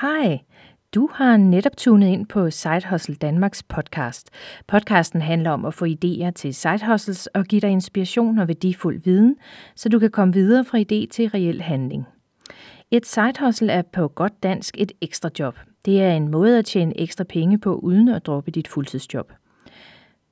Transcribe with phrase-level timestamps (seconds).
[0.00, 0.38] Hej,
[0.94, 4.30] du har netop tunet ind på Side Hustle Danmarks podcast.
[4.66, 9.02] Podcasten handler om at få idéer til side hustles og give dig inspiration og værdifuld
[9.02, 9.36] viden,
[9.74, 12.06] så du kan komme videre fra idé til reel handling.
[12.90, 15.58] Et side hustle er på godt dansk et ekstra job.
[15.84, 19.32] Det er en måde at tjene ekstra penge på uden at droppe dit fuldtidsjob.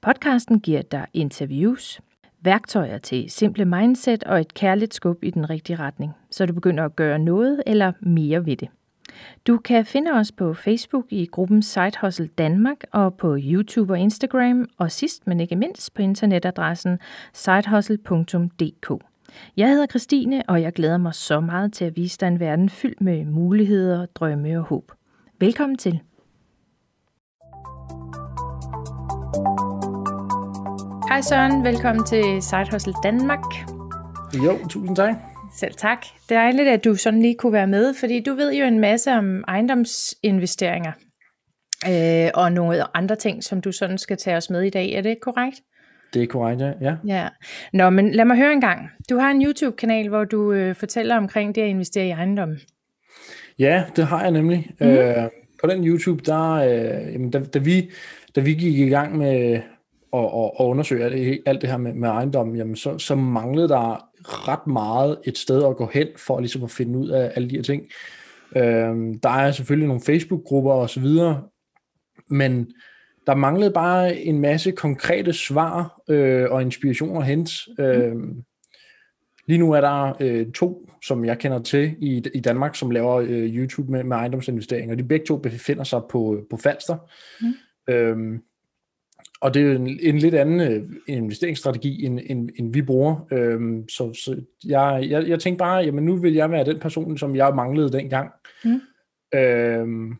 [0.00, 2.00] Podcasten giver dig interviews,
[2.40, 6.84] værktøjer til simple mindset og et kærligt skub i den rigtige retning, så du begynder
[6.84, 8.68] at gøre noget eller mere ved det.
[9.46, 13.98] Du kan finde os på Facebook i gruppen Side Hustle Danmark og på YouTube og
[13.98, 16.98] Instagram, og sidst men ikke mindst på internetadressen
[17.32, 19.04] sidehustle.dk.
[19.56, 22.68] Jeg hedder Christine, og jeg glæder mig så meget til at vise dig en verden
[22.68, 24.92] fyldt med muligheder, drømme og håb.
[25.40, 26.00] Velkommen til.
[31.08, 33.44] Hej Søren, velkommen til Side Hustle Danmark.
[34.34, 35.14] Jo, tusind tak.
[35.58, 36.06] Selv tak.
[36.28, 38.78] Det er dejligt, at du sådan lige kunne være med, fordi du ved jo en
[38.78, 40.92] masse om ejendomsinvesteringer
[41.88, 44.92] øh, og nogle andre ting, som du sådan skal tage os med i dag.
[44.92, 45.60] Er det korrekt?
[46.14, 46.72] Det er korrekt, ja.
[46.80, 46.96] ja.
[47.06, 47.28] ja.
[47.72, 48.88] Nå, men lad mig høre en gang.
[49.10, 52.56] Du har en YouTube-kanal, hvor du øh, fortæller omkring det at investere i ejendom.
[53.58, 54.70] Ja, det har jeg nemlig.
[54.80, 54.86] Mm.
[54.86, 55.16] Øh,
[55.60, 57.90] på den YouTube, der, øh, jamen, da, da, vi,
[58.36, 59.28] da vi gik i gang med
[60.12, 61.04] at, at, at undersøge
[61.46, 65.64] alt, det her med, med ejendom, jamen, så, så manglede der ret meget et sted
[65.64, 67.82] at gå hen for ligesom at finde ud af alle de her ting.
[68.56, 71.42] Øh, der er selvfølgelig nogle Facebook-grupper og så videre,
[72.30, 72.72] men
[73.26, 77.50] der manglede bare en masse konkrete svar øh, og inspirationer hent.
[77.78, 78.14] Øh,
[79.46, 83.16] lige nu er der øh, to, som jeg kender til i, i Danmark, som laver
[83.16, 84.94] øh, YouTube med, med ejendomsinvesteringer.
[84.94, 86.96] De begge to befinder sig på, på Falster.
[87.40, 87.94] Mm.
[87.94, 88.42] Øhm,
[89.40, 93.26] og det er en, en lidt anden øh, investeringsstrategi, end, end, end vi bruger.
[93.32, 97.18] Øhm, så så jeg, jeg, jeg tænkte bare, jamen nu vil jeg være den person,
[97.18, 98.30] som jeg manglede dengang.
[98.64, 98.80] Mm.
[99.34, 100.16] Øhm,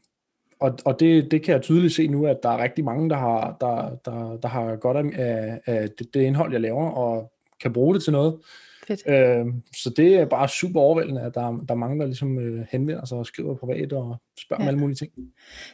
[0.60, 3.16] og og det, det kan jeg tydeligt se nu, at der er rigtig mange, der
[3.16, 7.32] har, der, der, der har godt af, af det, det indhold, jeg laver, og
[7.62, 8.38] kan bruge det til noget.
[8.86, 9.02] Fedt.
[9.08, 12.66] Øhm, så det er bare super overvældende, at der, der er mange, der ligesom øh,
[12.70, 14.64] henvender sig og skriver privat og spørger ja.
[14.64, 15.12] om alle mulige ting.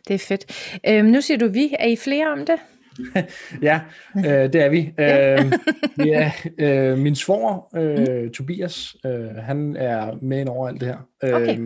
[0.08, 0.78] Det er fedt.
[0.88, 1.74] Øhm, nu siger du vi.
[1.78, 2.56] Er I flere om det?
[3.62, 3.80] ja,
[4.16, 4.78] øh, det er vi.
[4.98, 5.52] øh,
[6.06, 8.30] ja, øh, min svor, øh, mm.
[8.30, 10.98] Tobias, øh, han er med ind over alt det her.
[11.24, 11.58] Øh, okay.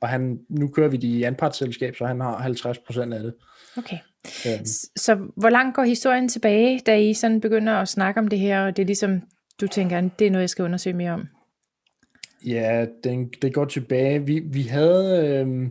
[0.00, 3.34] Og han, nu kører vi det i anpartsselskab, så han har 50 procent af det.
[3.76, 3.98] Okay.
[4.46, 4.66] Øh.
[4.96, 8.64] Så hvor langt går historien tilbage, da I sådan begynder at snakke om det her,
[8.64, 9.22] og det er ligesom,
[9.60, 11.28] du tænker, det er noget, jeg skal undersøge mere om?
[12.46, 14.26] Ja, det, det går tilbage.
[14.26, 15.26] Vi, vi havde...
[15.26, 15.68] Øh,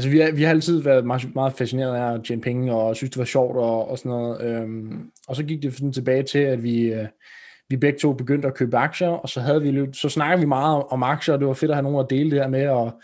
[0.00, 2.96] Altså, vi har, vi har altid været meget, meget fascineret af at tjene penge, og
[2.96, 4.42] synes, det var sjovt og, og sådan noget.
[4.42, 7.06] Øhm, og så gik det sådan tilbage til, at vi, øh,
[7.68, 10.82] vi begge to begyndte at købe aktier, og så, havde vi, så snakkede vi meget
[10.90, 13.00] om, aktier, og det var fedt at have nogen at dele det her med, og,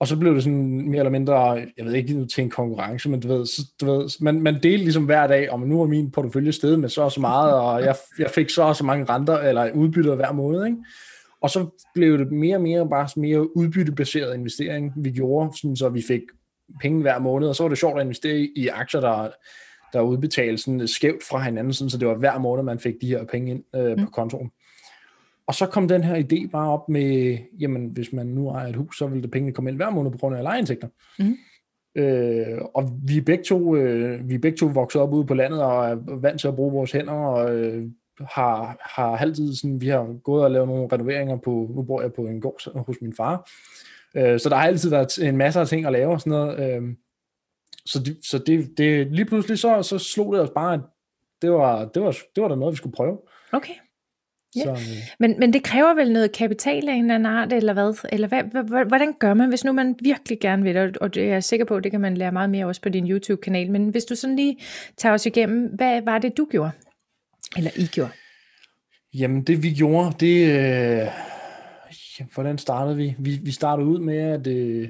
[0.00, 3.20] og så blev det sådan mere eller mindre, jeg ved ikke til en konkurrence, men
[3.20, 6.10] du ved, så, du ved man, man delte ligesom hver dag, om nu er min
[6.10, 9.04] portefølje sted med så og så meget, og jeg, jeg fik så og så mange
[9.04, 10.78] renter, eller udbytter hver måned, ikke?
[11.40, 15.88] Og så blev det mere og mere bare mere udbyttebaseret investering, vi gjorde, sådan så
[15.88, 16.20] vi fik
[16.80, 19.28] penge hver måned, og så var det sjovt at investere i aktier, der,
[19.92, 23.06] der udbetales sådan skævt fra hinanden, sådan, så det var hver måned, man fik de
[23.06, 24.10] her penge ind øh, på mm.
[24.10, 24.50] kontoen.
[25.46, 28.76] Og så kom den her idé bare op med, jamen hvis man nu ejer et
[28.76, 30.88] hus, så vil det pengene komme ind hver måned på grund af lejeindtægter.
[31.18, 31.36] Mm.
[31.94, 35.34] Øh, og vi er begge to, øh, vi er begge to vokset op ude på
[35.34, 37.86] landet og er vant til at bruge vores hænder og øh,
[38.30, 42.12] har, har altid sådan, vi har gået og lavet nogle renoveringer på, nu bor jeg
[42.12, 43.50] på en gård hos min far,
[44.14, 46.76] øh, så der har altid været en masse af ting at lave og sådan noget,
[46.76, 46.82] øh,
[47.86, 50.80] så, det, så det, det, lige pludselig så, så slog det os bare, at
[51.42, 53.18] det var, det var, det var der noget, vi skulle prøve.
[53.52, 53.74] Okay.
[54.56, 54.62] Ja.
[54.62, 54.98] Så, øh.
[55.18, 58.04] men, men det kræver vel noget kapital af en eller anden art, eller hvad?
[58.12, 61.32] Eller hvad, hvordan gør man, hvis nu man virkelig gerne vil det, og det er
[61.32, 64.04] jeg sikker på, det kan man lære meget mere også på din YouTube-kanal, men hvis
[64.04, 64.56] du sådan lige
[64.96, 66.70] tager os igennem, hvad var det, du gjorde?
[67.56, 68.10] Eller I gjorde?
[69.14, 70.36] Jamen, det vi gjorde, det...
[71.02, 71.08] Øh,
[72.34, 73.16] hvordan startede vi?
[73.18, 73.40] vi?
[73.42, 74.88] Vi startede ud med at, øh,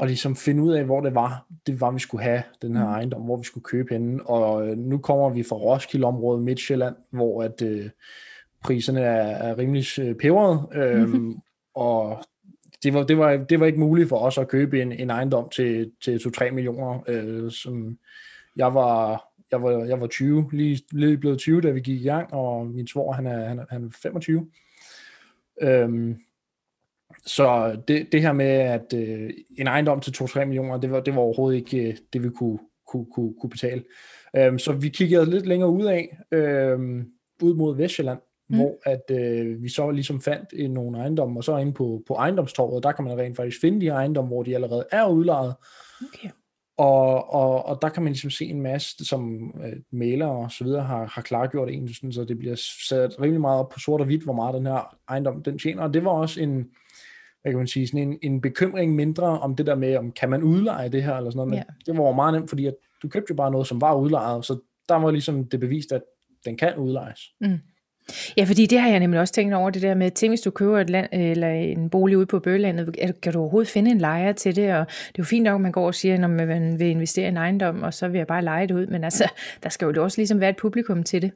[0.00, 2.84] at ligesom finde ud af, hvor det var, det var, vi skulle have den her
[2.84, 2.90] mm.
[2.90, 4.24] ejendom, hvor vi skulle købe hende.
[4.24, 7.90] Og øh, nu kommer vi fra Roskilde-området, Midtjylland, hvor at, øh,
[8.64, 10.66] priserne er, er rimelig øh, peberet.
[10.74, 11.38] Øh, mm-hmm.
[11.74, 12.24] Og
[12.82, 15.48] det var, det, var, det var ikke muligt for os at købe en, en ejendom
[15.48, 17.98] til, til 2-3 millioner, øh, som
[18.56, 22.04] jeg var jeg var, jeg var 20, lige, lige blevet 20, da vi gik i
[22.04, 24.50] gang, og min svor, han er, han er, han er 25.
[25.62, 26.16] Øhm,
[27.26, 31.14] så det, det her med, at øh, en ejendom til 2-3 millioner, det var, det
[31.14, 33.84] var overhovedet ikke øh, det, vi kunne, kunne, kunne, kunne betale.
[34.36, 37.12] Øhm, så vi kiggede lidt længere ud af, øhm,
[37.42, 38.18] ud mod Vestjylland,
[38.48, 38.56] mm.
[38.56, 42.14] hvor at øh, vi så ligesom fandt øh, nogle ejendomme, og så inde på, på
[42.14, 45.54] ejendomstorvet, der kan man rent faktisk finde de ejendomme, hvor de allerede er udlejet.
[46.02, 46.30] Okay.
[46.80, 50.64] Og, og, og der kan man ligesom se en masse, som øh, maler og så
[50.64, 52.54] videre har, har klargjort egentlig, sådan, så det bliver
[52.88, 55.82] sat rimelig meget op på sort og hvidt, hvor meget den her ejendom den tjener.
[55.82, 56.54] Og det var også en,
[57.42, 60.30] hvad kan man sige, sådan en, en bekymring mindre om det der med, om kan
[60.30, 61.92] man udleje det her, eller sådan noget, men ja.
[61.92, 64.58] det var meget nemt, fordi at du købte jo bare noget, som var udlejet, så
[64.88, 66.02] der var ligesom det bevist, at
[66.44, 67.20] den kan udlejes.
[67.40, 67.58] Mm.
[68.36, 70.50] Ja, fordi det har jeg nemlig også tænkt over, det der med, at hvis du
[70.50, 74.32] køber et land, eller en bolig ude på Bøgelandet, kan du overhovedet finde en lejer
[74.32, 74.74] til det?
[74.74, 77.24] Og det er jo fint nok, at man går og siger, når man vil investere
[77.24, 79.32] i en ejendom, og så vil jeg bare lege det ud, men altså,
[79.62, 81.32] der skal jo også ligesom være et publikum til det.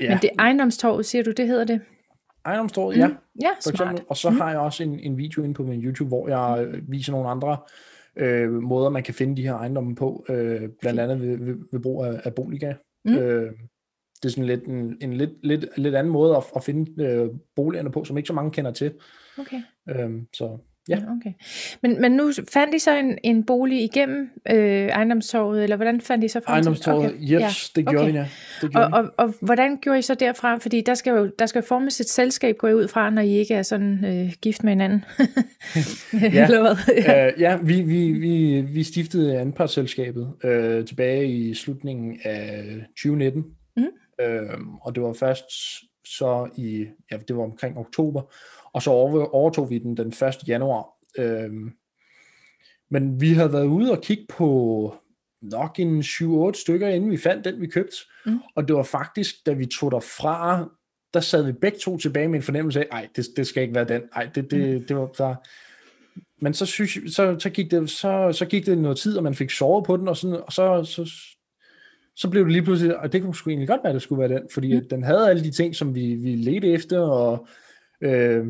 [0.00, 0.08] Ja.
[0.08, 1.80] Men det ejendomstorvet, siger du, det hedder det?
[2.44, 3.00] Ejendomstorvet, mm.
[3.00, 3.08] ja.
[3.42, 3.90] Ja, For smart.
[3.90, 4.36] Eksempel, og så mm.
[4.36, 7.28] har jeg også en, en video inde på min YouTube, hvor jeg øh, viser nogle
[7.28, 7.56] andre
[8.16, 11.80] øh, måder, man kan finde de her ejendomme på, øh, blandt andet ved, ved, ved
[11.80, 12.72] brug af, af Boliga.
[13.04, 13.18] Mm.
[13.18, 13.52] Øh,
[14.22, 17.28] det er sådan lidt en, en lidt, lidt, lidt anden måde at, at finde øh,
[17.56, 18.92] boligerne på, som ikke så mange kender til.
[19.38, 19.62] Okay.
[19.88, 20.96] Øhm, så Ja.
[20.96, 21.32] okay.
[21.82, 26.22] Men, men nu fandt de så en, en bolig igennem øh, ejendomstorvet, eller hvordan fandt
[26.22, 27.22] de så frem Ejendomstorvet, okay.
[27.22, 27.48] yes, ja.
[27.76, 28.12] det gjorde okay.
[28.12, 28.28] vi, ja.
[28.62, 30.56] Det gjorde og, og, og, hvordan gjorde I så derfra?
[30.56, 33.54] Fordi der skal jo der skal formes et selskab, gå ud fra, når I ikke
[33.54, 35.04] er sådan øh, gift med hinanden.
[36.34, 36.94] ja, eller hvad?
[37.04, 37.28] ja.
[37.28, 42.64] Uh, ja, vi, vi, vi, vi stiftede anpartsselskabet øh, tilbage i slutningen af
[42.96, 43.44] 2019.
[44.20, 45.44] Øh, og det var først
[46.04, 48.22] så i, ja, det var omkring oktober,
[48.72, 50.48] og så overtog vi den den 1.
[50.48, 50.86] januar.
[51.18, 51.72] Øhm,
[52.90, 54.94] men vi havde været ude og kigge på
[55.42, 57.96] nok en 7-8 stykker, inden vi fandt den, vi købte.
[58.26, 58.38] Mm.
[58.56, 60.68] Og det var faktisk, da vi tog derfra,
[61.14, 63.74] der sad vi begge to tilbage med en fornemmelse af, ej, det, det skal ikke
[63.74, 64.02] være den.
[64.14, 64.86] Ej, det, det, mm.
[64.86, 65.34] det var der.
[66.40, 69.34] Men så, synes, så, så, gik det, så, så gik det noget tid, og man
[69.34, 71.12] fik sovet på den, og, sådan, og så, så,
[72.18, 74.20] så blev det lige pludselig, og det kunne sgu egentlig godt være, at det skulle
[74.20, 74.88] være den, fordi mm.
[74.88, 77.46] den havde alle de ting, som vi, vi ledte efter, og
[78.00, 78.46] øh,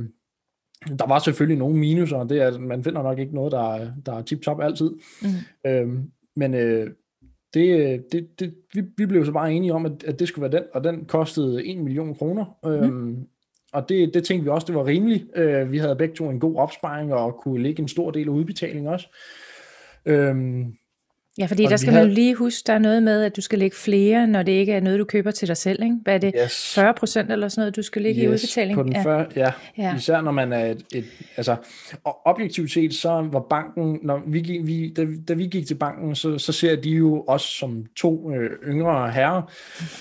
[0.99, 3.91] der var selvfølgelig nogle minuser, og det er, man finder nok ikke noget, der er,
[4.07, 4.91] der er tip-top altid.
[5.23, 5.71] Mm.
[5.71, 6.91] Øhm, men øh,
[7.55, 10.61] det, det, det, vi, vi blev så bare enige om, at, at det skulle være
[10.61, 12.59] den, og den kostede 1 million kroner.
[12.67, 13.27] Øhm, mm.
[13.73, 15.25] Og det, det tænkte vi også, det var rimeligt.
[15.37, 18.33] Øh, vi havde begge to en god opsparing, og kunne lægge en stor del af
[18.33, 19.09] udbetalingen også.
[20.07, 20.75] Øhm,
[21.39, 23.41] Ja, fordi og der skal man jo lige huske, der er noget med, at du
[23.41, 25.83] skal lægge flere, når det ikke er noget, du køber til dig selv.
[25.83, 25.97] Ikke?
[26.03, 26.33] Hvad er det?
[26.45, 26.75] Yes.
[26.75, 28.77] 40 procent eller sådan noget, du skal lægge yes, i udbetaling?
[28.77, 29.03] På den ja.
[29.03, 29.53] Før, ja.
[29.79, 31.05] ja, især når man er et, et
[31.37, 31.57] altså,
[32.05, 35.75] og objektivt set, så var banken, når vi gik, vi, da, da vi gik til
[35.75, 39.43] banken, så, så ser de jo os som to øh, yngre herrer,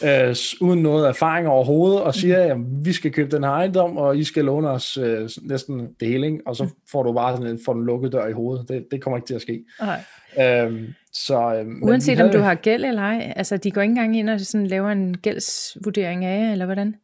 [0.04, 4.18] øh, uden noget erfaring overhovedet, og siger, at vi skal købe den her ejendom, og
[4.18, 6.40] I skal låne os øh, næsten det hele, ikke?
[6.46, 8.70] og så får du bare sådan en, får den lukket dør i hovedet.
[8.70, 9.64] Det, det kommer ikke til at ske.
[9.80, 10.00] Okay.
[10.40, 10.94] Øhm,
[11.26, 12.30] så, øhm, Uanset havde...
[12.30, 14.90] om du har gæld eller ej, altså de går ikke engang ind og sådan laver
[14.90, 16.96] en gældsvurdering af jer, eller hvordan?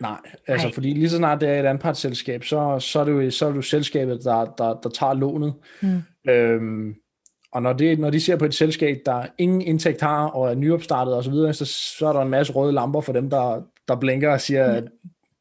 [0.00, 0.74] Nej, altså Ej.
[0.74, 3.48] fordi lige så snart det er et anpartsselskab, så, så, er det jo, så er
[3.48, 5.54] det jo selskabet, der, der, der tager lånet.
[5.82, 6.02] Mm.
[6.30, 6.94] Øhm,
[7.52, 10.54] og når, det, når de ser på et selskab, der ingen indtægt har, og er
[10.54, 11.64] nyopstartet osv., så, så,
[11.98, 14.76] så er der en masse røde lamper for dem, der, der blinker og siger, mm.
[14.76, 14.84] at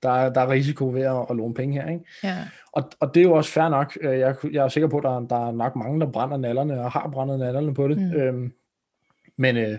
[0.04, 1.90] der, der er risiko ved at, at låne penge her.
[1.90, 2.06] Ikke?
[2.24, 2.38] Ja.
[2.72, 3.98] Og, og det er jo også fair nok.
[4.02, 6.82] Øh, jeg, jeg er sikker på, at der, der er nok mange, der brænder nallerne,
[6.82, 7.98] og har brændet nallerne på det.
[7.98, 8.14] Mm.
[8.14, 8.54] Øhm,
[9.38, 9.78] men øh,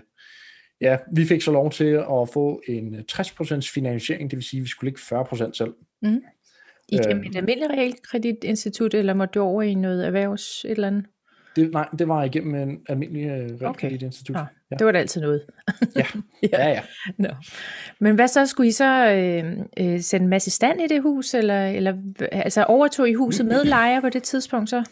[0.81, 4.63] ja, vi fik så lov til at få en 60% finansiering, det vil sige, at
[4.63, 5.73] vi skulle ligge 40% selv.
[6.01, 6.21] Mm.
[6.89, 11.05] I øh, et almindeligt realkreditinstitut, eller måtte du over i noget erhvervs et eller andet?
[11.55, 14.35] Det, nej, det var igennem en almindelig uh, realkreditinstitut.
[14.35, 14.45] Okay.
[14.71, 14.75] Ja.
[14.75, 15.41] Det var da altid noget.
[15.95, 16.05] ja,
[16.53, 16.81] ja, ja.
[17.17, 17.29] No.
[17.99, 21.33] Men hvad så, skulle I så øh, øh, sende en masse stand i det hus,
[21.33, 21.97] eller, eller
[22.31, 24.83] altså overtog I huset med lejer på det tidspunkt så?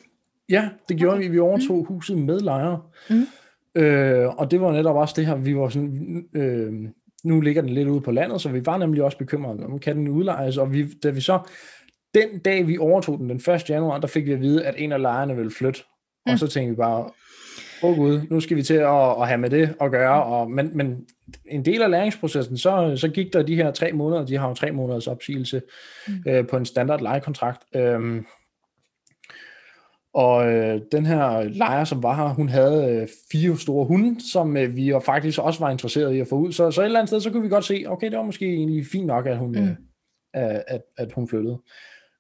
[0.50, 1.24] Ja, det gjorde okay.
[1.24, 1.32] vi.
[1.32, 1.86] Vi overtog mm.
[1.86, 2.92] huset med lejer.
[3.10, 3.28] Mm.
[3.76, 6.74] Øh, og det var netop også det her, vi var sådan, øh,
[7.24, 9.98] nu ligger den lidt ude på landet, så vi var nemlig også bekymrede, om kan
[9.98, 11.40] den udlejes, og vi, da vi så,
[12.14, 13.70] den dag vi overtog den, den 1.
[13.70, 15.84] januar, der fik vi at vide, at en af lejerne ville flytte,
[16.26, 16.32] mm.
[16.32, 17.10] og så tænkte vi bare,
[17.84, 20.52] åh oh gud, nu skal vi til at, at have med det at gøre, og,
[20.52, 21.06] men, men
[21.46, 24.54] en del af læringsprocessen, så, så gik der de her tre måneder, de har jo
[24.54, 25.62] tre måneders opsigelse
[26.08, 26.14] mm.
[26.28, 28.24] øh, på en standard lejekontrakt, øh,
[30.14, 34.58] og øh, den her lejer, som var her, hun havde øh, fire store hunde, som
[34.58, 36.52] øh, vi faktisk også var interesseret i at få ud.
[36.52, 38.54] Så, så et eller andet sted, så kunne vi godt se, okay, det var måske
[38.54, 39.70] egentlig fint nok, at hun, mm.
[40.42, 41.58] øh, at, at hun flyttede.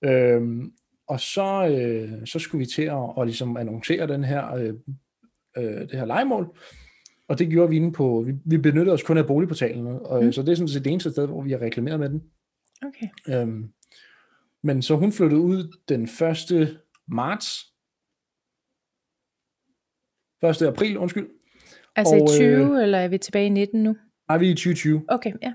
[0.04, 0.72] Øhm,
[1.12, 4.74] og så, øh, så skulle vi til at, at ligesom annoncere den her, øh,
[5.58, 6.58] øh, det her legemål.
[7.28, 10.32] Og det gjorde vi inde på, vi, vi benyttede os kun af boligportalen, og, mm.
[10.32, 12.24] så det er sådan set det eneste sted, hvor vi har reklameret med den.
[12.82, 13.08] Okay.
[13.30, 13.74] Øhm,
[14.64, 16.80] men så hun flyttede ud den 1.
[17.08, 17.48] marts
[20.44, 20.68] 1.
[20.68, 21.30] april, undskyld.
[21.96, 23.96] Altså og, i 20, øh, eller er vi tilbage i 19 nu?
[24.28, 25.06] Nej, vi er i 2020.
[25.08, 25.54] Okay, ja.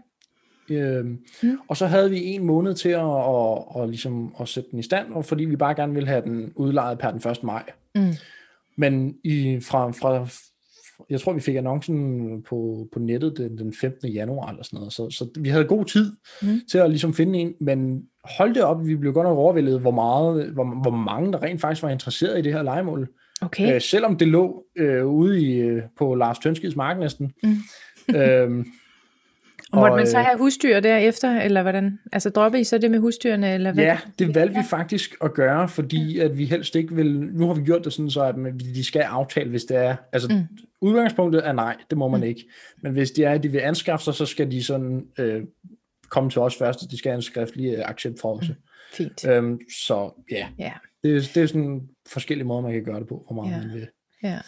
[0.70, 1.58] Øhm, mm.
[1.68, 4.82] Og så havde vi en måned til at, at, at, ligesom at sætte den i
[4.82, 7.44] stand, og fordi vi bare gerne ville have den udlejet per den 1.
[7.44, 7.62] maj.
[7.94, 8.12] Mm.
[8.76, 10.28] Men i, fra, fra,
[11.11, 14.08] jeg tror, vi fik annoncen på, på nettet den, den 15.
[14.08, 16.61] januar eller sådan noget, så, så vi havde god tid mm.
[16.70, 19.90] til at ligesom finde en, men hold det op, vi blev godt nok overvældet, hvor,
[19.90, 23.08] meget, hvor, hvor mange der rent faktisk var interesseret i det her legemål.
[23.40, 23.75] Okay.
[23.75, 27.32] Øh, selvom det lå øh, ude i, øh, på Lars Tønskids mark næsten.
[27.42, 27.56] Mm.
[28.16, 28.66] øhm,
[29.76, 31.99] og måtte man så øh, have husdyr derefter, eller hvordan?
[32.12, 33.54] Altså droppe I så det med husdyrene?
[33.54, 33.85] Eller hvad?
[33.85, 37.54] Ja, det valgte vi faktisk at gøre, fordi at vi helst ikke vil, nu har
[37.54, 38.35] vi gjort det sådan så, at
[38.75, 40.56] de skal aftale, hvis det er, altså mm.
[40.80, 42.26] udgangspunktet er nej, det må man mm.
[42.26, 42.45] ikke,
[42.83, 45.42] men hvis det er, at de vil anskaffe sig, så skal de sådan øh,
[46.11, 48.49] komme til os først, og de skal have en skriftlig øh, accept for os.
[48.49, 48.54] Mm.
[48.92, 49.28] Fint.
[49.28, 50.73] Øhm, så ja, yeah.
[51.02, 53.66] det, det er sådan forskellige måder, man kan gøre det på, hvor meget yeah.
[53.66, 53.88] man vil.
[54.23, 54.38] Ja,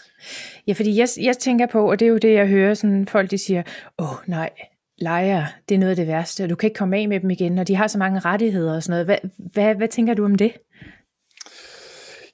[0.66, 3.30] ja fordi jeg, jeg tænker på, og det er jo det, jeg hører, sådan folk
[3.30, 3.62] de siger,
[3.98, 4.50] åh oh, nej,
[4.98, 7.30] lejer, det er noget af det værste, og du kan ikke komme af med dem
[7.30, 9.06] igen, og de har så mange rettigheder og sådan noget.
[9.06, 10.52] Hvad, hvad, hvad tænker du om det?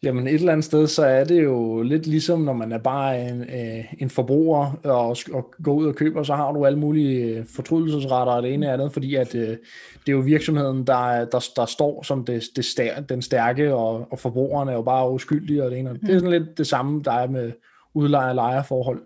[0.03, 3.29] Jamen et eller andet sted, så er det jo lidt ligesom, når man er bare
[3.29, 7.25] en, øh, en forbruger og, og går ud og køber, så har du alle mulige
[7.25, 11.25] øh, fortrydelsesretter og det ene og andet, fordi at øh, det er jo virksomheden, der,
[11.25, 15.11] der, der står som det, det stær, den stærke, og, og forbrugerne er jo bare
[15.11, 15.93] uskyldige og det ene.
[15.93, 15.99] Mm.
[15.99, 17.53] Det er sådan lidt det samme, der er med
[17.95, 19.03] udlejer-lejerforhold.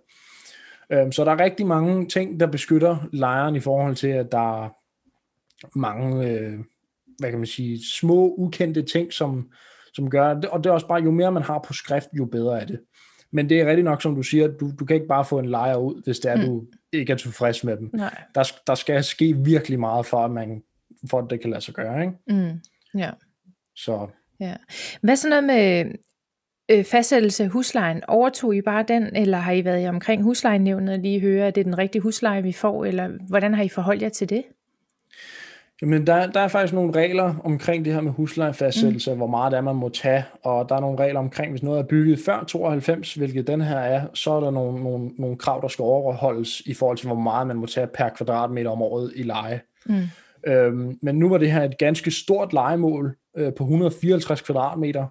[0.93, 4.65] Øhm, så der er rigtig mange ting, der beskytter lejeren i forhold til, at der
[4.65, 4.69] er
[5.79, 6.59] mange, øh,
[7.19, 9.51] hvad kan man sige, små ukendte ting, som,
[9.95, 12.61] som gør, og det er også bare, jo mere man har på skrift, jo bedre
[12.61, 12.81] er det.
[13.31, 15.49] Men det er rigtigt nok, som du siger, du, du kan ikke bare få en
[15.49, 16.43] lejer ud, hvis det er, mm.
[16.43, 17.91] du ikke er tilfreds med dem.
[17.93, 18.23] Nej.
[18.35, 20.63] Der, der skal ske virkelig meget for, at, man,
[21.11, 22.01] for at det kan lade sig gøre.
[22.01, 22.15] Ikke?
[22.27, 22.61] Mm.
[22.99, 23.11] Ja.
[23.77, 24.09] Så.
[24.41, 24.55] Ja.
[25.01, 25.85] Hvad så noget med
[26.71, 31.01] øh, fastsættelse af huslejen, overtog I bare den, eller har I været omkring huslejenævnet og
[31.01, 34.03] lige høre, at det er den rigtige husleje, vi får, eller hvordan har I forholdt
[34.03, 34.45] jer til det?
[35.83, 39.17] Jamen, der, der er faktisk nogle regler omkring det her med huslejefastsættelse, mm.
[39.17, 41.79] hvor meget det er, man må tage, og der er nogle regler omkring, hvis noget
[41.79, 45.61] er bygget før 92, hvilket den her er, så er der nogle, nogle, nogle krav,
[45.63, 49.13] der skal overholdes i forhold til, hvor meget man må tage per kvadratmeter om året
[49.17, 49.61] i leje.
[49.87, 50.03] Mm.
[50.47, 55.07] Øhm, men nu var det her et ganske stort legemål øh, på 154 kvadratmeter,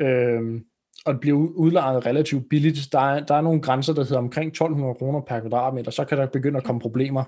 [0.00, 0.60] øh,
[1.06, 2.92] og det bliver udlejet relativt billigt.
[2.92, 6.18] Der er, der er nogle grænser, der hedder omkring 1200 kroner per kvadratmeter, så kan
[6.18, 7.24] der begynde at komme problemer.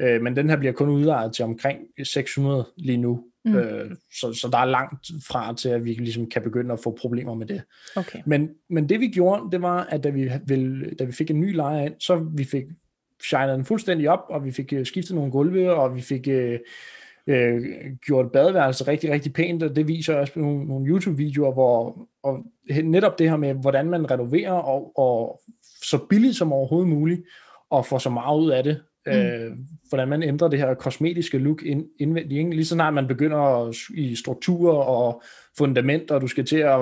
[0.00, 3.24] Øh, men den her bliver kun udlejet til omkring 600 lige nu.
[3.44, 3.56] Mm.
[3.56, 6.96] Øh, så, så der er langt fra til, at vi ligesom kan begynde at få
[7.00, 7.62] problemer med det.
[7.96, 8.18] Okay.
[8.26, 11.40] Men, men det vi gjorde, det var, at da vi, vil, da vi fik en
[11.40, 12.64] ny lejer ind, så vi fik
[13.22, 16.58] shined den fuldstændig op, og vi fik øh, skiftet nogle gulve, og vi fik øh,
[17.26, 17.62] øh,
[18.06, 22.38] gjort badeværelset rigtig, rigtig pænt, og det viser også nogle, nogle YouTube-videoer, hvor og
[22.84, 25.40] netop det her med, hvordan man renoverer, og, og
[25.82, 27.22] så billigt som overhovedet muligt,
[27.70, 29.12] og får så meget ud af det, mm.
[29.12, 29.52] øh,
[29.88, 32.38] hvordan man ændrer det her kosmetiske look ind, indvendigt.
[32.38, 32.50] Ikke?
[32.50, 35.22] Lige så snart man begynder i strukturer og
[35.58, 36.80] fundament, og du skal til at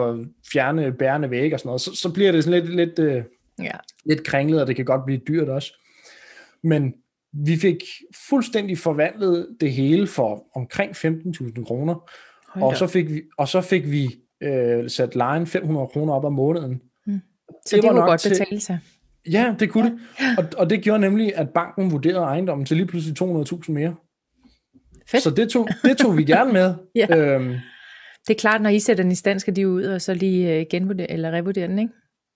[0.53, 3.23] fjerne bærende vægge og sådan noget, så, så bliver det sådan lidt, lidt, øh,
[3.63, 3.73] ja.
[4.05, 5.73] lidt kringlet, og det kan godt blive dyrt også.
[6.63, 6.95] Men
[7.33, 7.77] vi fik
[8.29, 12.11] fuldstændig forvandlet det hele for omkring 15.000 kroner,
[12.55, 16.33] og så fik vi, og så fik vi øh, sat lejen 500 kroner op om
[16.33, 16.81] måneden.
[17.07, 17.21] Mm.
[17.67, 18.79] Så det, det var kunne godt betale sig.
[19.31, 20.25] Ja, det kunne ja.
[20.31, 20.39] det.
[20.39, 23.95] Og, og det gjorde nemlig, at banken vurderede ejendommen til lige pludselig 200.000 mere.
[25.07, 25.23] Fedt.
[25.23, 26.75] Så det tog, det tog vi gerne med.
[26.95, 27.17] ja.
[27.17, 27.55] øhm,
[28.29, 30.59] det er klart, når I sætter den i stand, skal de ud og så lige
[30.59, 31.93] øh, genvurdere eller revurdere den, ikke?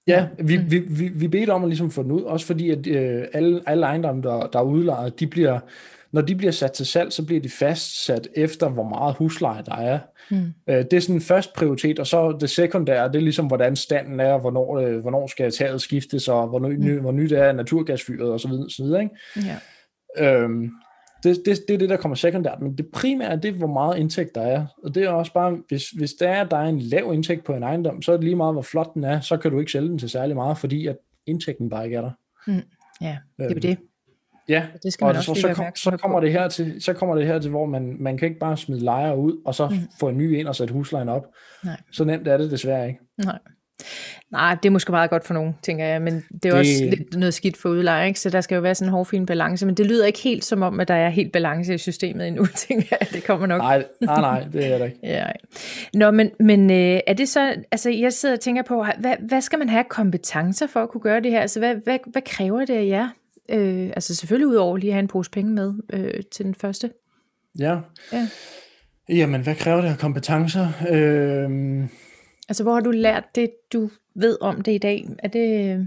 [0.06, 0.70] Ja, vi, mm.
[0.70, 3.60] vi, vi, vi bedte om at ligesom få den ud, også fordi at øh, alle,
[3.66, 5.60] alle ejendomme, der, der er udlejet, de bliver,
[6.12, 9.76] når de bliver sat til salg, så bliver de fastsat efter, hvor meget husleje der
[9.76, 9.98] er.
[10.30, 10.52] Mm.
[10.68, 14.20] Øh, det er sådan først prioritet, og så det sekundære, det er ligesom, hvordan standen
[14.20, 17.00] er, hvornår, øh, hvornår skal taget skiftes, og hvor, ny, mm.
[17.00, 19.16] hvor nyt er naturgasfyret, og så videre, så videre ikke?
[20.16, 20.42] Ja.
[20.42, 20.70] Øhm,
[21.22, 23.98] det, det, det er det, der kommer sekundært, men det primære, det er, hvor meget
[23.98, 24.66] indtægt der er.
[24.84, 27.52] Og det er også bare, hvis, hvis der er, der er en lav indtægt på
[27.52, 29.72] en ejendom, så er det lige meget, hvor flot den er, så kan du ikke
[29.72, 30.96] sælge den til særlig meget, fordi at
[31.26, 32.10] indtægten bare ikke er der.
[32.46, 32.62] Mm.
[33.00, 33.78] Ja, det er øhm, det.
[34.48, 36.92] Ja, det skal man og også så, så, kom, så, kommer det her til, så
[36.92, 39.68] kommer det her til, hvor man, man kan ikke bare smide lejre ud, og så
[39.68, 39.76] mm.
[40.00, 41.26] få en ny ind og sætte huslejen op.
[41.64, 41.80] Nej.
[41.92, 43.00] Så nemt er det desværre ikke.
[43.24, 43.38] Nej.
[44.30, 46.52] Nej, det er måske meget godt for nogen, tænker jeg, men det er det...
[46.52, 48.20] også lidt noget skidt for udlejer, ikke?
[48.20, 50.62] så der skal jo være sådan en hårfin balance, men det lyder ikke helt som
[50.62, 53.60] om, at der er helt balance i systemet endnu, tænker jeg, det kommer nok.
[53.60, 54.98] Nej, nej, nej det er det ikke.
[55.16, 55.26] ja.
[55.94, 59.40] Nå, men, men øh, er det så, altså jeg sidder og tænker på, hvad, hvad
[59.40, 62.64] skal man have kompetencer for at kunne gøre det her, altså hvad, hvad, hvad kræver
[62.64, 63.08] det af jer?
[63.48, 66.90] Øh, altså selvfølgelig udover lige at have en pose penge med øh, til den første.
[67.58, 67.78] Ja.
[68.12, 68.28] ja.
[69.08, 70.68] Jamen, hvad kræver det af kompetencer?
[70.90, 71.88] Øh...
[72.48, 75.08] Altså, hvor har du lært det, du ved om det i dag?
[75.18, 75.86] Er det...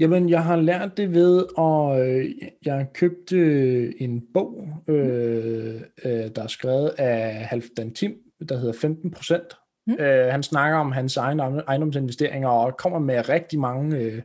[0.00, 2.30] Jamen, jeg har lært det ved, og øh,
[2.64, 8.16] jeg købte en bog, øh, øh, der er skrevet af Halvdan Tim,
[8.48, 9.56] der hedder 15 procent.
[9.86, 9.96] Mm.
[10.00, 14.22] Øh, han snakker om hans egen ejendomsinvesteringer og kommer med rigtig mange øh,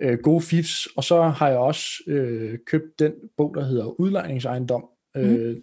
[0.00, 0.88] øh, gode fifs.
[0.96, 4.84] Og så har jeg også øh, købt den bog, der hedder Udlejningsejendom.
[5.14, 5.20] Mm.
[5.20, 5.60] Øh, jeg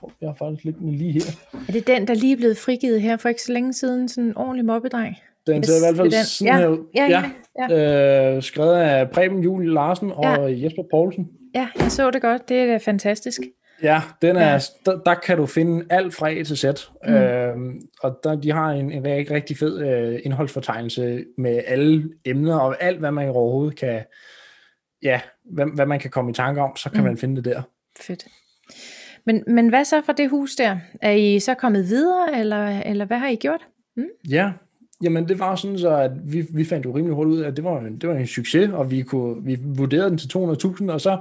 [0.00, 1.60] tror, jeg har faktisk lidt med lige her.
[1.68, 4.08] Er det den, der lige er blevet frigivet her for ikke så længe siden?
[4.08, 5.16] Sådan en ordentlig mobbedreng?
[5.46, 6.58] Den ser i hvert fald sådan ja.
[6.58, 8.36] her Ja, ja, ja.
[8.36, 10.64] Øh, skrevet af Preben Julie Larsen og ja.
[10.64, 11.28] Jesper Poulsen.
[11.54, 12.48] Ja, jeg så det godt.
[12.48, 13.40] Det er da fantastisk.
[13.82, 14.60] Ja, den er, ja.
[14.86, 16.64] Der, der kan du finde alt fra A til Z.
[17.06, 17.14] Mm.
[17.14, 22.58] Øhm, og der, de har en, en rigtig, rigtig fed øh, indholdsfortegnelse med alle emner
[22.58, 24.02] og alt, hvad man overhovedet kan,
[25.02, 27.06] ja, hvad, hvad man kan komme i tanke om, så kan mm.
[27.06, 27.62] man finde det der.
[28.00, 28.26] Fedt.
[29.26, 30.78] Men, men hvad så for det hus der?
[31.02, 33.60] Er I så kommet videre, eller, eller hvad har I gjort?
[33.96, 34.06] Mm?
[34.28, 34.52] Ja,
[35.02, 37.56] Jamen det var sådan så, at vi, vi fandt jo rimelig hurtigt ud af, at
[37.56, 40.92] det var, en, det var en succes, og vi, kunne, vi vurderede den til 200.000,
[40.92, 41.20] og så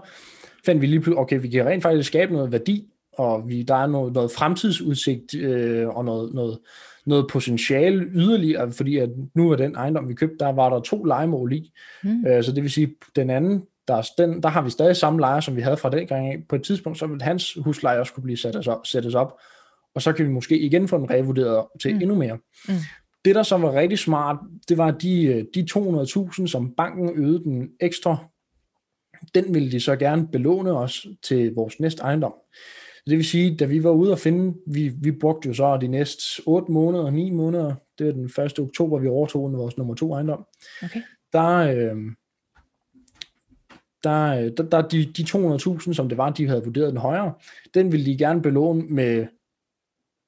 [0.65, 3.75] fandt vi lige pludselig, okay, vi kan rent faktisk skabe noget værdi, og vi, der
[3.75, 6.59] er noget, noget fremtidsudsigt øh, og noget, noget,
[7.05, 11.03] noget potentiale yderligere, fordi at nu er den ejendom, vi købte, der var der to
[11.03, 11.71] legemål i.
[12.03, 12.25] Mm.
[12.27, 15.39] Øh, så det vil sige, den anden, der, den, der har vi stadig samme lejer,
[15.39, 16.43] som vi havde fra den gang af.
[16.49, 19.37] På et tidspunkt, så vil hans husleje også kunne blive sat op, sættes op,
[19.95, 22.01] og så kan vi måske igen få den revurderet til mm.
[22.01, 22.37] endnu mere.
[22.67, 22.73] Mm.
[23.25, 24.37] Det, der så var rigtig smart,
[24.69, 28.17] det var de, øh, de 200.000, som banken øgede den ekstra,
[29.35, 32.33] den ville de så gerne belåne os til vores næste ejendom.
[33.07, 35.87] Det vil sige, da vi var ude at finde, vi, vi brugte jo så de
[35.87, 38.59] næste 8 måneder, 9 måneder, det var den 1.
[38.59, 40.45] oktober, vi overtog vores nummer to ejendom.
[40.83, 41.01] Okay.
[41.33, 41.95] Der, øh,
[44.09, 47.33] der, der, der de, de 200.000, som det var, de havde vurderet den højere,
[47.73, 49.25] den ville de gerne belåne med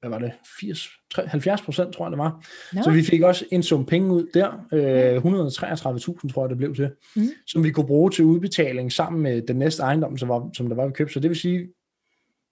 [0.00, 0.88] hvad var det, 80,
[1.26, 2.44] 70 procent, tror jeg det var.
[2.72, 2.82] No.
[2.82, 6.74] Så vi fik også en sum penge ud der, øh, 133.000 tror jeg det blev
[6.74, 7.28] til, mm.
[7.46, 10.76] som vi kunne bruge til udbetaling sammen med den næste ejendom, som, var, som der
[10.76, 11.14] var vi købte.
[11.14, 11.68] Så det vil sige,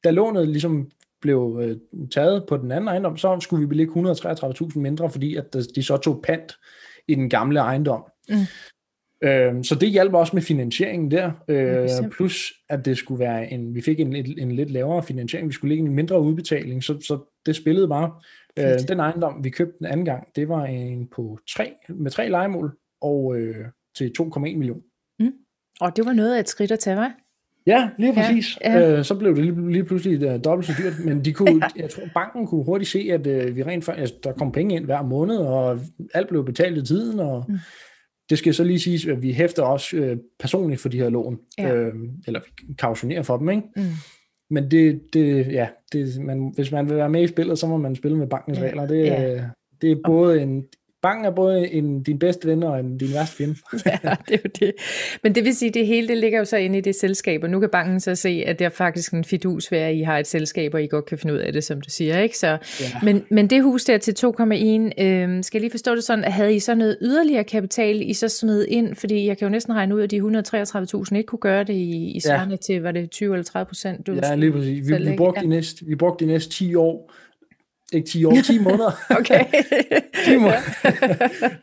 [0.04, 0.90] da lånet ligesom
[1.21, 1.76] blev øh,
[2.11, 5.97] taget på den anden ejendom, så skulle vi belægge 133.000 mindre, fordi at de så
[5.97, 6.56] tog pant
[7.09, 8.04] i den gamle ejendom.
[8.28, 8.37] Mm.
[9.22, 13.74] Øh, så det hjalp også med finansieringen der, øh, plus at det skulle være en,
[13.74, 17.00] vi fik en, en, en lidt lavere finansiering, vi skulle lægge en mindre udbetaling, så,
[17.00, 18.12] så det spillede bare.
[18.59, 22.29] Øh, den ejendom, vi købte den anden gang, det var en på tre, med tre
[22.29, 24.83] legemål, og øh, til 2,1 millioner.
[25.20, 25.33] Mm.
[25.81, 27.14] Og det var noget af et skridt at tage, var?
[27.66, 28.59] Ja, lige præcis.
[28.61, 28.98] Ja, ja.
[28.98, 31.83] Øh, så blev det lige, lige pludselig uh, dobbelt så dyrt, men de kunne, ja.
[31.83, 34.76] jeg tror, banken kunne hurtigt se, at uh, vi rent faktisk, altså, der kom penge
[34.76, 35.81] ind hver måned, og
[36.14, 37.59] alt blev betalt i tiden, og mm
[38.31, 41.39] det skal så lige siges, at vi hæfter også øh, personligt for de her lån,
[41.59, 41.75] ja.
[41.75, 41.95] øh,
[42.27, 43.62] eller vi kautionerer for dem, ikke?
[43.77, 43.83] Mm.
[44.51, 47.77] Men det, det, ja, det, man, hvis man vil være med i spillet, så må
[47.77, 48.65] man spille med bankens ja.
[48.65, 48.87] regler.
[48.87, 49.45] Det, ja.
[49.81, 50.65] det er både en,
[51.02, 53.56] banken er både en, din bedste ven og en, din værste fjende.
[53.87, 54.72] ja, det er jo det.
[55.22, 57.42] Men det vil sige, at det hele det ligger jo så inde i det selskab,
[57.42, 60.02] og nu kan banken så se, at det er faktisk en fidus ved, at I
[60.02, 62.18] har et selskab, og I godt kan finde ud af det, som du siger.
[62.18, 62.38] ikke?
[62.38, 62.87] Så, ja.
[63.02, 66.32] men, men det hus der til 2,1, øh, skal jeg lige forstå det sådan, at
[66.32, 68.94] havde I så noget yderligere kapital, I så smed ind?
[68.94, 72.12] Fordi jeg kan jo næsten regne ud, at de 133.000 ikke kunne gøre det i,
[72.14, 72.56] i svarende ja.
[72.56, 74.09] til, var det 20 eller 30 procent?
[74.09, 74.88] Ja, lige præcis.
[74.88, 75.44] Vi, vi, brugte ja.
[75.44, 77.12] de næste, vi brugte de næste 10 år
[77.92, 78.90] ikke 10 år, 10 måneder.
[79.20, 79.44] okay.
[80.27, 80.51] 10, må-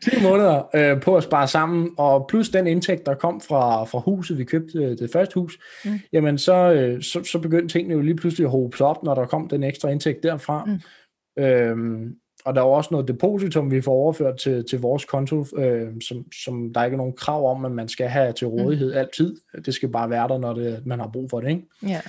[0.02, 3.98] 10 måneder øh, på at spare sammen, og plus den indtægt, der kom fra, fra
[3.98, 6.00] huset, vi købte øh, det første hus, mm.
[6.12, 9.14] jamen så, øh, så, så begyndte tingene jo lige pludselig at hobe sig op, når
[9.14, 10.64] der kom den ekstra indtægt derfra.
[10.64, 11.42] Mm.
[11.42, 15.88] Øhm, og der er også noget depositum, vi får overført til, til vores konto, øh,
[16.08, 18.98] som, som der er ikke nogen krav om, at man skal have til rådighed mm.
[18.98, 19.36] altid.
[19.66, 21.48] Det skal bare være der, når det, man har brug for det.
[21.48, 21.62] Ikke?
[21.84, 22.02] Yeah.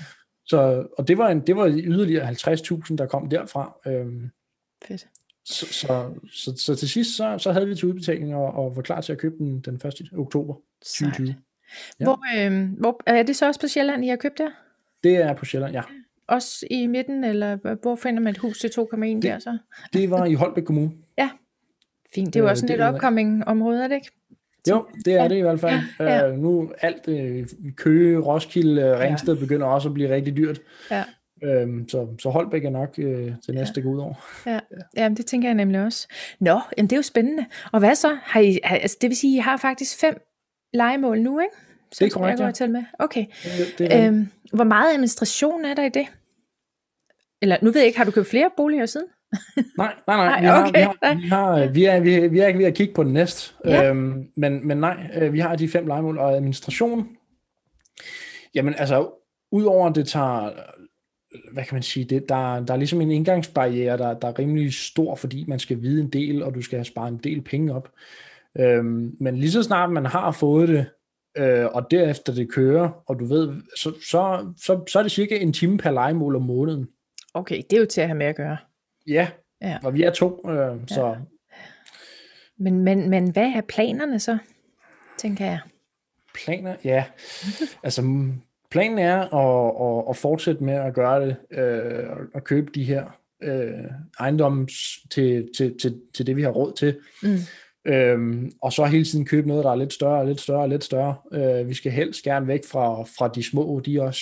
[0.45, 3.77] Så, og det var, en, det var yderligere 50.000, der kom derfra.
[3.87, 4.29] Øhm,
[4.85, 5.07] Fedt.
[5.45, 8.81] Så, så, så, så til sidst, så, så havde vi til udbetaling og, og var
[8.81, 9.83] klar til at købe den den 1.
[10.17, 11.35] oktober 2020.
[11.99, 12.03] Ja.
[12.03, 14.51] Hvor, øh, hvor, er det så også på Sjælland, I har købt det?
[15.03, 15.81] Det er på Sjælland, ja.
[16.27, 19.57] Også i midten, eller hvor finder man et hus til 2,1 der så?
[19.93, 20.91] Det var i Holbæk Kommune.
[21.17, 21.29] Ja,
[22.15, 22.33] fint.
[22.33, 24.11] Det er jo også sådan et upcoming område, er det ikke?
[24.69, 25.79] Jo, det er det i hvert fald.
[25.99, 26.31] Ja.
[26.31, 29.39] Uh, nu alt uh, Køge, Roskilde, uh, Ringsted ja.
[29.39, 30.61] begynder også at blive rigtig dyrt.
[30.91, 31.03] Ja.
[31.41, 33.87] Uh, så, så Holbæk er nok uh, det næste ja.
[33.87, 34.13] ud over.
[34.45, 34.53] Ja.
[34.53, 34.59] ja.
[34.97, 36.07] Jamen, det tænker jeg nemlig også.
[36.39, 37.45] Nå, jamen, det er jo spændende.
[37.71, 38.17] Og hvad så?
[38.21, 40.21] Har I, altså, det vil sige, I har faktisk fem
[40.73, 41.55] legemål nu, ikke?
[41.91, 42.71] Så det er korrekt, jeg går ja.
[42.71, 42.83] med.
[42.99, 43.25] Okay.
[43.43, 46.07] Det, det er øhm, hvor meget administration er der i det?
[47.41, 49.07] Eller nu ved jeg ikke, har du købt flere boliger siden?
[49.77, 50.41] Nej, nej, nej.
[50.41, 52.65] Vi, har, okay, vi, har, vi, har, vi, er, vi, er, vi er ikke ved
[52.65, 53.53] at kigge på den næste.
[53.65, 53.89] Ja.
[53.89, 57.07] Øhm, men, men nej, øh, vi har de fem legemål og administration.
[58.55, 59.09] Jamen altså,
[59.51, 60.51] udover det tager,
[61.53, 64.73] hvad kan man sige, det, der, der er ligesom en indgangsbarriere, der, der er rimelig
[64.73, 67.73] stor, fordi man skal vide en del, og du skal have sparet en del penge
[67.73, 67.89] op.
[68.59, 70.85] Øhm, men lige så snart man har fået det,
[71.37, 75.37] øh, og derefter det kører, og du ved, så, så, så, så er det cirka
[75.37, 76.87] en time per legemål om måneden.
[77.33, 78.57] Okay, det er jo til at have med at gøre.
[79.07, 79.27] Ja,
[79.61, 79.77] Ja.
[79.83, 81.15] og vi er to, øh, så
[82.57, 84.37] Men, men, men hvad er planerne så,
[85.17, 85.59] tænker jeg?
[86.45, 87.03] planer, ja.
[87.83, 88.01] altså,
[88.71, 92.83] planen er at, at, at fortsætte med at gøre det, øh, og- og købe de
[92.83, 93.05] her
[93.43, 93.83] øh,
[94.19, 94.67] ejendomme
[95.11, 96.99] til, til, til, til det, vi har råd til.
[97.23, 97.37] Mm.
[97.87, 101.15] Øhm, og så hele tiden købe noget, der er lidt større, lidt større, lidt større.
[101.33, 103.79] Øh, vi skal helst gerne væk fra, fra de små.
[103.85, 104.21] De også,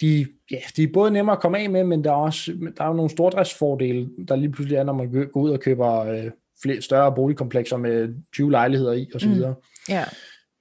[0.00, 2.84] de, ja, de er både nemmere at komme af med, men der er også der
[2.84, 6.30] er jo nogle stordriftsfordele, der lige pludselig er, når man går ud og køber øh,
[6.62, 9.28] flere, større boligkomplekser med 20 lejligheder i osv.
[9.28, 9.54] Mm.
[9.88, 10.04] Ja,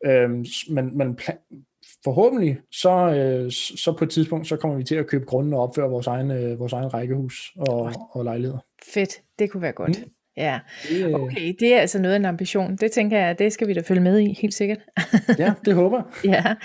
[0.06, 1.66] Øhm, men, pla-
[2.04, 5.60] forhåbentlig, så, øh, så på et tidspunkt, så kommer vi til at købe grunden og
[5.60, 8.60] opføre vores egen, øh, vores egen rækkehus og, og lejligheder.
[8.94, 9.22] fedt.
[9.40, 10.00] Det kunne være godt.
[10.00, 10.12] Mm.
[10.38, 10.60] Ja,
[10.92, 11.54] øh, okay.
[11.60, 12.76] Det er altså noget af en ambition.
[12.76, 14.78] Det tænker jeg, det skal vi da følge med i, helt sikkert.
[15.40, 16.58] ja, det håber jeg.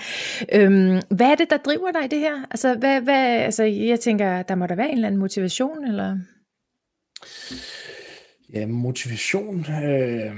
[0.51, 0.59] Ja.
[0.59, 2.45] Øhm, hvad er det, der driver dig i det her?
[2.51, 6.17] Altså, hvad, hvad, altså, jeg tænker, der må der være en eller anden motivation, eller?
[8.53, 9.59] Ja, motivation.
[9.59, 10.35] Øh,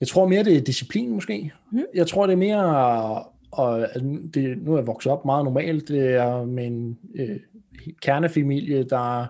[0.00, 1.52] jeg tror mere, det er disciplin måske.
[1.72, 1.84] Mm.
[1.94, 3.24] Jeg tror, det er mere...
[3.52, 3.88] Og
[4.34, 5.88] det, nu er jeg vokset op meget normalt.
[5.88, 7.40] Det er med en øh,
[8.02, 9.26] kernefamilie, der,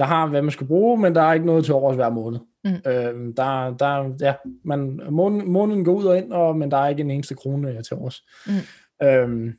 [0.00, 2.38] der har, hvad man skal bruge, men der er ikke noget til overs hver måned.
[2.64, 2.70] Mm.
[2.70, 4.34] Øh, der, der, ja,
[4.64, 7.82] man, måneden, måneden går ud og ind, og, men der er ikke en eneste krone
[7.82, 8.24] til overs.
[8.46, 9.06] Mm.
[9.06, 9.52] Øhm,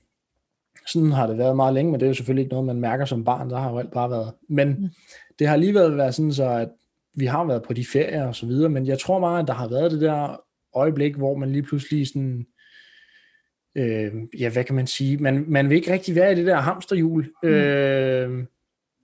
[0.87, 3.05] sådan har det været meget længe, men det er jo selvfølgelig ikke noget, man mærker
[3.05, 3.49] som barn.
[3.49, 4.33] Der har jo alt bare været.
[4.49, 4.89] Men Mm.
[5.39, 6.69] det har alligevel været sådan så, at
[7.15, 9.53] vi har været på de ferier og så videre, men jeg tror bare, at der
[9.53, 10.43] har været det der
[10.75, 12.45] øjeblik, hvor man lige pludselig sådan,
[13.75, 16.55] øh, ja, hvad kan man sige, man, man vil ikke rigtig være i det der
[16.55, 17.49] hamsterhjul, Mm.
[17.49, 18.43] øh,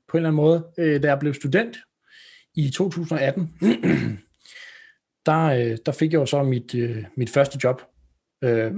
[0.08, 0.68] på en eller anden måde.
[0.78, 1.78] Øh, da jeg blev student
[2.56, 3.54] i 2018,
[5.26, 7.82] der, øh, der fik jeg jo så mit, øh, mit første job.
[8.44, 8.72] Øh,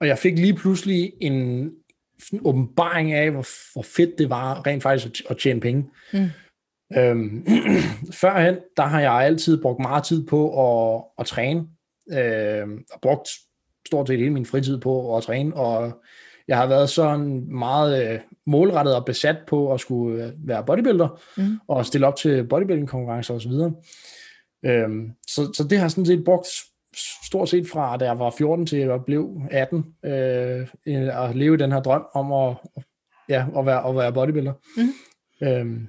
[0.00, 1.70] og jeg fik lige pludselig en
[2.18, 5.90] sådan åbenbaring af, hvor, hvor fedt det var rent faktisk at, at tjene penge.
[6.12, 6.28] Mm.
[6.96, 7.46] Øhm,
[8.20, 11.66] førhen, der har jeg altid brugt meget tid på at, at træne.
[12.12, 13.28] Øhm, og brugt
[13.86, 16.02] stort set hele min fritid på at træne, og
[16.50, 21.20] jeg har været sådan meget øh, målrettet og besat på at skulle øh, være bodybuilder,
[21.36, 21.58] Mm.
[21.68, 23.52] og stille op til bodybuilding-konkurrencer osv.
[24.64, 26.46] Øhm, så, så det har sådan set brugt
[27.26, 31.72] stort set fra, da jeg var 14 til jeg blev 18, øh, at leve den
[31.72, 32.56] her drøm om at,
[33.28, 34.52] ja, at, være, at være bodybuilder.
[34.76, 34.92] Mhm.
[35.42, 35.86] Øhm,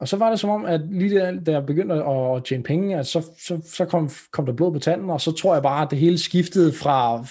[0.00, 2.62] og så var det som om, at lige der, da jeg begyndte at, at tjene
[2.62, 5.62] penge, at så, så, så kom, kom der blod på tanden, og så tror jeg
[5.62, 7.26] bare, at det hele skiftede fra,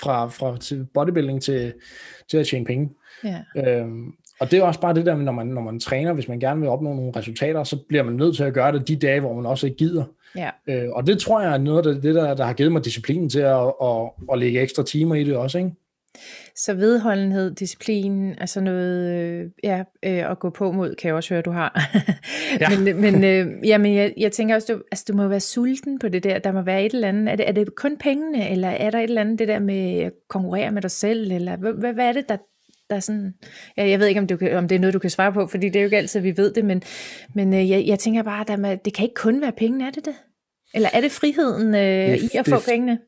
[0.00, 1.72] fra, fra til bodybuilding til,
[2.30, 2.90] til at tjene penge.
[3.24, 3.40] Ja.
[3.56, 6.40] Øhm, og det er også bare det der, når man, når man træner, hvis man
[6.40, 9.20] gerne vil opnå nogle resultater, så bliver man nødt til at gøre det de dage,
[9.20, 10.04] hvor man også ikke gider.
[10.36, 10.50] ja.
[10.66, 13.30] Øh, og det tror jeg er noget af det, der, der har givet mig disciplinen
[13.30, 15.58] til at, at, at lægge ekstra timer i det også.
[15.58, 15.70] Ikke?
[16.56, 21.34] Så vedholdenhed, disciplin, altså noget, øh, ja, øh, at gå på mod, kan jeg også
[21.34, 21.80] høre, du har.
[22.60, 22.78] Ja.
[22.78, 26.08] men men øh, jamen, jeg, jeg tænker også, du, altså, du må være sulten på
[26.08, 26.38] det der.
[26.38, 27.28] Der må være et eller andet.
[27.32, 30.00] Er det, er det kun pengene, eller er der et eller andet, det der med
[30.00, 32.36] at konkurrere med dig selv, eller hvad, hvad, er det, der,
[32.90, 33.34] der er sådan...
[33.76, 35.46] Ja, jeg ved ikke, om, du, kan- om det er noget, du kan svare på,
[35.46, 36.82] fordi det er jo ikke altid, vi ved det, men,
[37.34, 39.90] men øh, jeg, jeg tænker bare, der må, det kan ikke kun være pengene, er
[39.90, 40.14] det det?
[40.74, 42.98] Eller er det friheden øh, i at det- få pengene?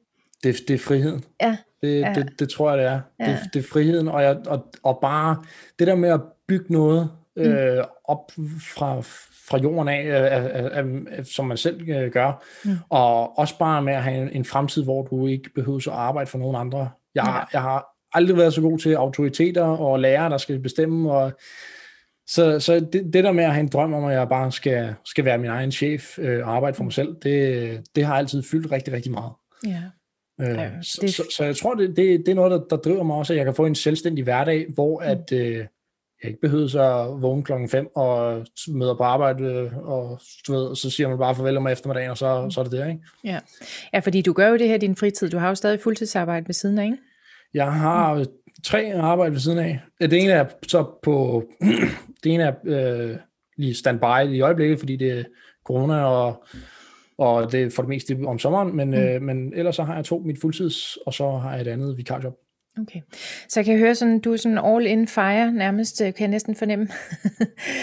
[0.44, 1.24] Det, det er friheden.
[1.42, 2.12] Ja, Det, Ja.
[2.14, 3.00] det, det tror jeg, det er.
[3.20, 3.30] Ja.
[3.32, 5.36] Det, det er friheden, og, jeg, og, og bare
[5.78, 8.30] det der med at bygge noget øh, op
[8.76, 9.00] fra,
[9.48, 12.70] fra jorden af, øh, øh, øh, som man selv øh, gør, Mm.
[12.90, 16.30] og også bare med at have en, en fremtid, hvor du ikke behøver at arbejde
[16.30, 16.90] for nogen andre.
[17.14, 17.32] Jeg, Ja.
[17.52, 21.32] jeg har aldrig været så god til autoriteter og lærere, der skal bestemme, og
[22.26, 24.94] så, så det, det der med at have en drøm om, at jeg bare skal,
[25.04, 28.42] skal være min egen chef øh, og arbejde for mig selv, det, det har altid
[28.50, 29.32] fyldt rigtig, rigtig meget.
[29.66, 29.82] ja.
[30.40, 32.76] Øh, Ja, så, det- så, så jeg tror, det, det, det er noget, der, der
[32.76, 35.06] driver mig også, at jeg kan få en selvstændig hverdag, hvor Mm.
[35.10, 35.56] at, øh,
[36.22, 40.52] jeg ikke behøver så at vågne klokken 5 og møder på arbejde, øh, og du
[40.54, 43.00] ved, så siger man bare farvel om eftermiddagen, og så, så er det det, ikke?
[43.24, 43.38] Ja.
[43.94, 45.30] ja, fordi du gør jo det her i din fritid.
[45.30, 46.96] Du har jo stadig fuldtidsarbejde ved siden af, ikke?
[47.54, 48.24] Jeg har
[48.64, 49.80] tre arbejde ved siden af.
[50.00, 51.44] Det ene er så på,
[52.24, 53.16] det ene er øh,
[53.56, 55.24] lige standby i øjeblikket, fordi det er
[55.66, 56.44] corona, og,
[57.18, 58.94] og det er for det meste om sommeren, men, Mm.
[58.94, 61.96] øh, men ellers så har jeg to mit fuldtids, og så har jeg et andet
[61.96, 62.38] vikarjob.
[62.80, 63.00] Okay.
[63.48, 66.28] Så jeg kan høre sådan, du er sådan all in fire nærmest, øh, kan jeg
[66.28, 66.88] næsten fornemme.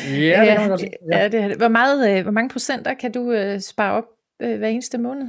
[0.10, 0.92] Ja, det kan man godt sige.
[1.12, 1.58] Ja, det.
[1.58, 4.04] Hvor, meget, øh, hvor mange procenter kan du øh, spare op
[4.42, 5.28] øh, hver eneste måned?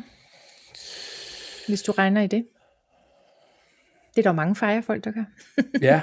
[1.68, 2.44] Hvis du regner i det.
[4.16, 5.24] Det er der mange firefolk, der gør.
[5.82, 6.00] Ja,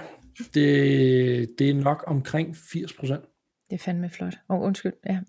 [0.53, 3.23] det, det er nok omkring 80 procent.
[3.69, 4.34] Det er fandme flot.
[4.49, 4.93] Åh, oh, undskyld.
[5.05, 5.19] Ja.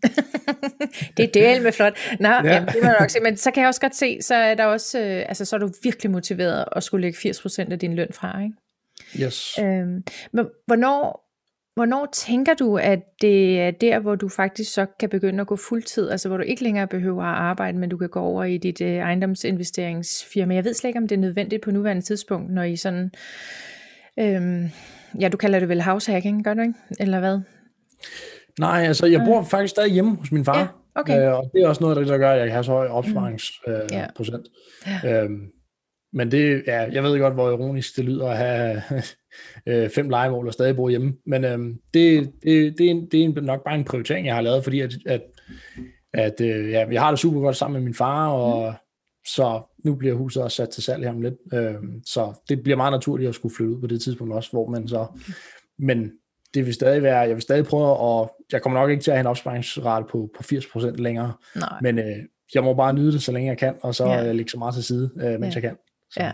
[1.17, 1.99] det er del med flot.
[2.21, 2.45] Nå, ja.
[2.45, 3.21] jamen, det må jeg nok se.
[3.21, 5.61] Men så kan jeg også godt se, så er der også, øh, altså så er
[5.61, 8.55] du virkelig motiveret at skulle lægge 80% af din løn fra, ikke?
[9.27, 9.59] Yes.
[9.59, 11.31] Øhm, men hvornår,
[11.75, 15.57] hvornår tænker du, at det er der, hvor du faktisk så kan begynde at gå
[15.57, 18.59] fuldtid, altså hvor du ikke længere behøver at arbejde, men du kan gå over i
[18.59, 20.55] dit øh, ejendomsinvesteringsfirma?
[20.55, 23.11] Jeg ved slet ikke, om det er nødvendigt på nuværende tidspunkt, når I sådan,
[24.19, 24.71] øhm,
[25.21, 26.75] ja, du kalder det vel house hacking, gør du ikke?
[27.01, 27.41] Eller hvad?
[28.59, 30.59] Nej, altså jeg bor faktisk stadig hjemme hos min far.
[30.59, 30.67] Ja,
[31.01, 31.27] okay.
[31.27, 32.73] Øh, og det er også noget af det, der gør, at jeg kan have så
[32.73, 33.93] høj opsparingsprocent.
[33.93, 34.07] Øh, Ja.
[34.17, 34.47] procent.
[35.05, 35.23] Ja.
[35.25, 35.47] Øhm,
[36.13, 38.83] men det, ja, jeg ved godt, hvor ironisk det lyder at have
[39.85, 41.15] øh, fem legemål og stadig bo hjemme.
[41.27, 44.43] Men øhm, det, det, det, er en, det er nok bare en prioritering, jeg har
[44.43, 45.23] lavet, fordi at, at,
[46.15, 48.75] at øh, ja, jeg har det super godt sammen med min far, og
[49.27, 51.35] så nu bliver huset også sat til salg her om lidt.
[51.55, 54.69] Øhm, så det bliver meget naturligt at skulle flytte ud på det tidspunkt også, hvor
[54.69, 55.07] man så...
[55.79, 56.13] Men
[56.55, 59.17] det vil stadig være, jeg vil stadig prøve, og jeg kommer nok ikke til at
[59.17, 61.69] have en opsparingsrate på, på 80% længere, Nej.
[61.83, 62.05] men øh,
[62.55, 64.13] jeg må bare nyde det, så længe jeg kan, og så Ja.
[64.23, 64.33] ja.
[64.33, 65.47] lægge så meget til side, øh, mens Ja.
[65.47, 65.51] ja.
[65.55, 65.77] jeg kan.
[66.13, 66.23] Så.
[66.23, 66.31] Ja.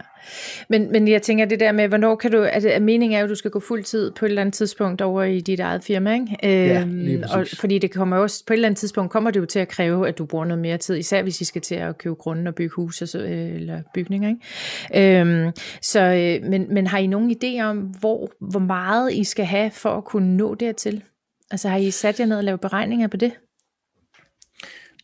[0.69, 3.25] Men, men jeg tænker det der med, hvornår kan du, altså at meningen er jo,
[3.25, 5.85] at du skal gå fuld tid på et eller andet tidspunkt over i dit eget
[5.85, 6.37] firma, ikke?
[6.43, 9.41] Ja, Øhm, lige og, fordi det kommer også, på et eller andet tidspunkt kommer det
[9.41, 11.75] jo til at kræve, at du bruger noget mere tid, især hvis I skal til
[11.75, 15.21] at købe grunden og bygge hus og så, øh, eller bygninger, ikke?
[15.21, 15.51] Øhm,
[15.83, 19.71] så, øh, men, men har I nogen idé om, hvor, hvor meget I skal have
[19.71, 21.03] for at kunne nå dertil?
[21.51, 23.33] Altså har I sat jer ned og lavet beregninger på det?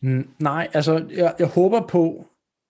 [0.01, 2.25] Mm, Nej, altså jeg, jeg håber på,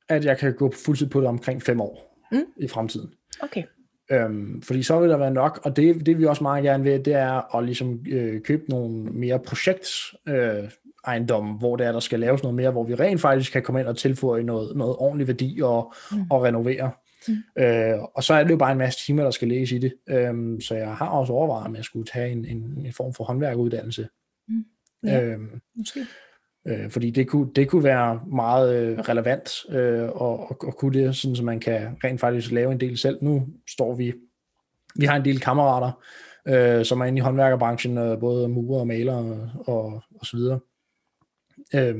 [0.09, 2.45] at jeg kan gå på fuldtid på det omkring fem år Mm.
[2.57, 3.09] i fremtiden.
[3.41, 3.63] Okay.
[4.11, 7.05] Øhm, fordi så vil der være nok, og det, det vi også meget gerne vil,
[7.05, 10.69] det er at ligesom øh, købe nogle mere projekts øh,
[11.07, 13.79] ejendomme, hvor det er, der skal laves noget mere, hvor vi rent faktisk kan komme
[13.79, 16.25] ind og tilføje noget, noget ordentlig værdi og, mm.
[16.29, 16.91] og renovere.
[17.27, 17.63] Mm.
[17.63, 19.93] Øh, og så er det jo bare en masse timer, der skal lægges i det.
[20.09, 23.23] Øhm, så jeg har også overvejet, om jeg skulle tage en, en, en form for
[23.23, 24.07] håndværkeruddannelse.
[24.47, 24.65] Mm.
[25.03, 25.21] Ja.
[25.23, 25.99] Øhm, Måske.
[26.67, 30.99] Øh, fordi det kunne, det kunne være meget øh, relevant øh, at, at, at kunne
[30.99, 33.17] det, sådan så man kan rent faktisk lave en del selv.
[33.21, 34.13] Nu står vi,
[34.95, 36.03] vi har en del kammerater,
[36.47, 40.37] øh, som er inde i håndværkerbranchen, øh, både murer og maler og, og, og så
[40.37, 40.59] videre.
[41.75, 41.95] Øh,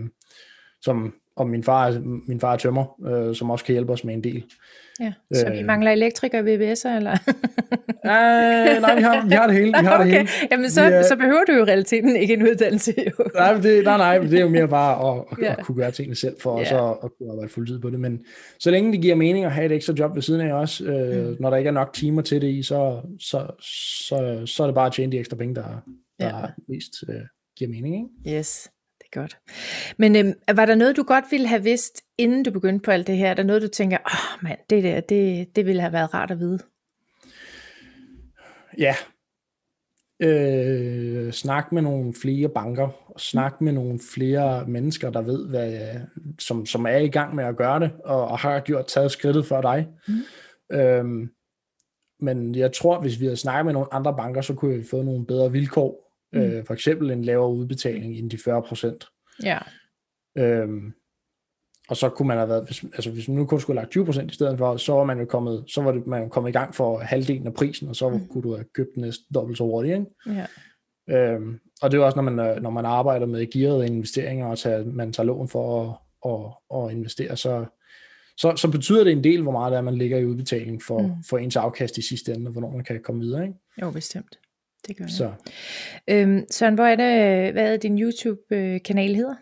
[0.82, 4.14] som, og min far, min far er tømmer, øh, som også kan hjælpe os med
[4.14, 4.44] en del.
[5.00, 5.14] Ja.
[5.34, 5.66] Så vi Øh.
[5.66, 7.12] mangler elektrikere og VVS'er, eller?
[8.06, 9.74] Øh, nej, vi har, vi har det hele.
[9.80, 10.28] Vi har det hele.
[10.52, 13.26] Jamen så, Vi så behøver du jo i realiteten ikke en uddannelse, jo.
[13.36, 15.56] Nej, det, nej, nej, det er jo mere bare at, at, Ja.
[15.60, 16.60] at kunne gøre tingene selv, for Ja.
[16.64, 16.70] ja.
[16.70, 18.00] så at kunne arbejde fuldtid på det.
[18.00, 18.26] Men
[18.60, 21.28] så længe det giver mening at have et ekstra job ved siden af også, øh,
[21.30, 21.36] Mm.
[21.40, 23.48] når der ikke er nok timer til det i, så, så,
[24.08, 25.64] så, så er det bare at tjene de ekstra penge, der,
[26.20, 26.46] der Ja.
[26.70, 27.16] mest øh,
[27.58, 28.10] giver mening.
[28.26, 28.40] Ikke?
[28.40, 28.70] Yes,
[29.14, 29.38] godt.
[29.98, 33.08] Men øhm, var der noget, du godt ville have vidst, inden du begyndte på alt
[33.08, 33.30] det her?
[33.30, 36.14] Er der noget, du tænker, åh oh, mand, det der, det, det ville have været
[36.14, 36.60] rart at vide?
[38.78, 38.96] Ja.
[40.20, 46.00] Øh, snak med nogle flere banker, og snak med nogle flere mennesker, der ved, hvad,
[46.40, 49.46] som, som er i gang med at gøre det, og, og har gjort taget skridtet
[49.46, 49.88] for dig.
[50.08, 50.78] Mm.
[50.78, 51.30] Øhm,
[52.20, 55.04] men jeg tror, hvis vi havde snakket med nogle andre banker, så kunne vi få
[55.04, 56.13] nogle bedre vilkår.
[56.34, 56.40] Mm.
[56.40, 59.08] Øh, for eksempel en lavere udbetaling end de 40 procent.
[59.44, 59.58] Ja.
[60.38, 60.94] Øhm,
[61.90, 63.92] og så kunne man have været, hvis, altså hvis man nu kun skulle have lagt
[63.92, 66.28] 20 procent i stedet for, så var man jo kommet, så var det, man jo
[66.30, 68.28] kommet i gang for halvdelen af prisen, og så Mm.
[68.28, 69.94] kunne du have købt den næsten dobbelt så hurtigt.
[70.26, 70.46] Ikke?
[71.08, 71.34] ja.
[71.34, 74.58] Øhm, og det er også, når man, øh, når man arbejder med gearede investeringer, og
[74.60, 77.66] tager, man tager lån for at, at, at investere, så,
[78.38, 81.00] så, så betyder det en del, hvor meget det er, man ligger i udbetaling for,
[81.02, 81.12] mm.
[81.30, 83.44] for ens afkast i sidste ende, og hvornår man kan komme videre.
[83.44, 83.56] Ikke?
[83.82, 84.40] Jo, bestemt.
[84.88, 85.12] Det gør jeg.
[85.12, 85.32] Så
[86.08, 89.36] Øhm, Søren, hvor er det, hvad er din YouTube-kanal hedder?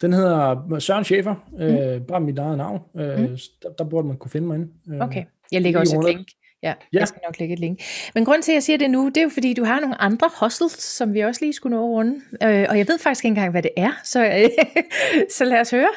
[0.00, 2.80] den hedder Søren Schäfer, øh, bare mit eget navn.
[2.96, 3.38] Øh, Mm.
[3.62, 4.68] der, der burde man kunne finde mig inde.
[4.92, 6.28] Øh, Okay, jeg lægger også et link.
[6.62, 7.80] Ja, ja, jeg skal nok lægge et link.
[8.14, 10.00] Men grunden til, at jeg siger det nu, det er jo fordi, du har nogle
[10.00, 12.14] andre hustles, som vi også lige skulle nå at runde.
[12.42, 14.48] Øh, og jeg ved faktisk ikke engang, hvad det er, så, øh,
[15.36, 15.88] så lad os høre.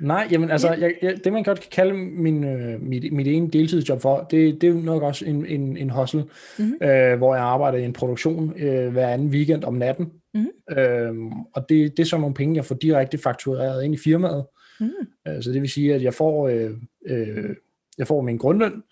[0.00, 3.48] Nej, jamen altså, jeg, jeg, det man godt kan kalde min, øh, mit, mit ene
[3.50, 6.20] deltidsjob for, det, det er jo nok også en, en, en hustle,
[6.58, 6.66] Mhm.
[6.66, 6.88] mm-hmm.
[6.88, 10.12] øh, hvor jeg arbejder i en produktion øh, hver anden weekend om natten.
[10.34, 10.78] Mhm.
[10.78, 14.46] Øhm, og det, det er så nogle penge, jeg får direkte faktureret ind i firmaet.
[14.80, 14.90] Mm.
[15.28, 16.70] Øh, så det vil sige, at jeg får, øh,
[17.06, 17.50] øh,
[17.98, 18.82] jeg får min grundløn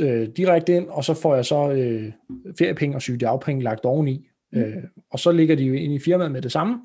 [0.00, 2.12] øh, direkte ind, og så får jeg så øh,
[2.58, 4.28] feriepenge og sygedagpenge lagt oveni.
[4.52, 4.60] Mm.
[4.60, 4.76] Øh,
[5.10, 6.80] og så ligger de jo ind i firmaet med det samme.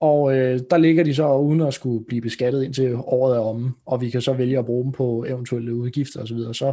[0.00, 3.72] Og øh, der ligger de så uden at skulle blive beskattet indtil året er omme,
[3.86, 6.72] og vi kan så vælge at bruge dem på eventuelle udgifter osv., så, så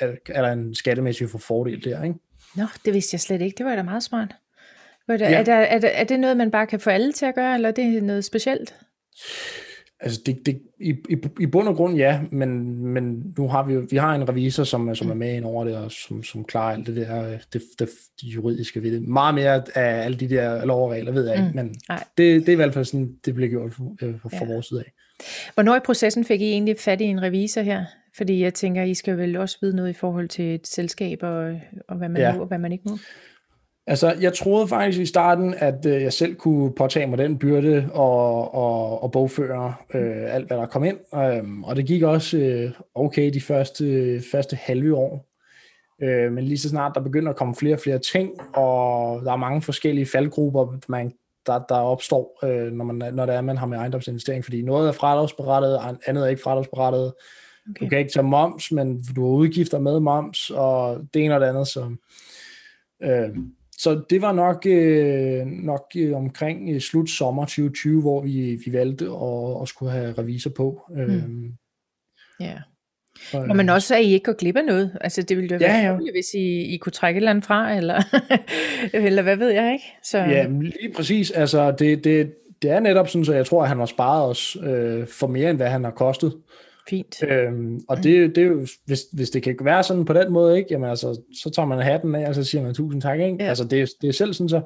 [0.00, 2.16] er, er der en skattemæssig for fordel der, ikke?
[2.56, 3.54] Nå, det vidste jeg slet ikke.
[3.58, 4.34] Det var da meget smart.
[5.08, 5.38] Var det, Ja.
[5.38, 7.54] er, der, er, der, er det noget, man bare kan få alle til at gøre,
[7.54, 8.74] eller er det noget specielt?
[10.02, 13.74] Altså, det, det, i, i, i bund og grund ja, men, men nu har vi
[13.74, 16.44] jo, vi har en revisor, som, som er med ind over det, og som, som
[16.44, 17.88] klarer alt det der, det, det,
[18.20, 19.08] det juridiske ved det.
[19.08, 21.56] Meget mere af alle de der lov og regler, ved jeg ikke, mm.
[21.56, 21.74] men
[22.18, 24.52] det, det er i hvert fald sådan, det bliver gjort fra, fra ja.
[24.52, 24.92] vores side af.
[25.54, 27.84] Hvornår i processen fik I egentlig fat i en revisor her?
[28.16, 31.60] Fordi jeg tænker, I skal vel også vide noget i forhold til et selskab, og,
[31.88, 32.34] og hvad man ja.
[32.34, 32.98] må, og hvad man ikke må.
[33.86, 37.88] Altså, jeg troede faktisk i starten, at øh, jeg selv kunne påtage mig den byrde
[37.92, 40.98] og, og, og bogføre øh, alt, hvad der kom ind.
[41.14, 45.28] Øh, og det gik også øh, okay de første, første halve år.
[46.02, 49.32] Øh, men lige så snart der begynder at komme flere og flere ting, og der
[49.32, 51.12] er mange forskellige faldgrupper, man,
[51.46, 54.44] der, der opstår, øh, når, man, når det er, man har med ejendomsinvestering.
[54.44, 57.12] Fordi noget er fradragsberettet, andet er ikke fradragsberettet.
[57.70, 57.84] Okay.
[57.84, 61.40] Du kan ikke tage moms, men du har udgifter med moms, og det ene og
[61.40, 61.68] det andet.
[61.68, 61.96] Så,
[63.02, 63.28] øh,
[63.82, 68.72] så det var nok, øh, nok øh, omkring øh, slut sommer 2020, hvor vi, vi
[68.72, 70.80] valgte at, at skulle have revisor på.
[70.90, 71.00] Mm.
[71.00, 71.52] Øhm,
[72.40, 72.54] ja.
[73.32, 74.98] Og, men også, at I ikke går glip af noget.
[75.00, 75.98] Altså, det ville jo være ja, ja.
[76.12, 78.02] hvis I, I kunne trække et eller andet fra, eller,
[79.06, 79.84] eller hvad ved jeg, ikke?
[80.04, 80.18] Så...
[80.18, 81.30] Ja, lige præcis.
[81.30, 84.56] Altså, det, det, det er netop sådan, så jeg tror, at han har sparet os
[84.62, 86.32] øh, for mere, end hvad han har kostet.
[86.88, 87.22] Fint.
[87.22, 90.58] Øhm, og det, det er jo, hvis, hvis det kan være sådan på den måde,
[90.58, 93.20] ikke, jamen altså, så tager man hatten af, og så siger man tusind tak.
[93.20, 93.36] Ikke?
[93.40, 93.48] Ja.
[93.48, 94.60] Altså, det, det er selv sådan så,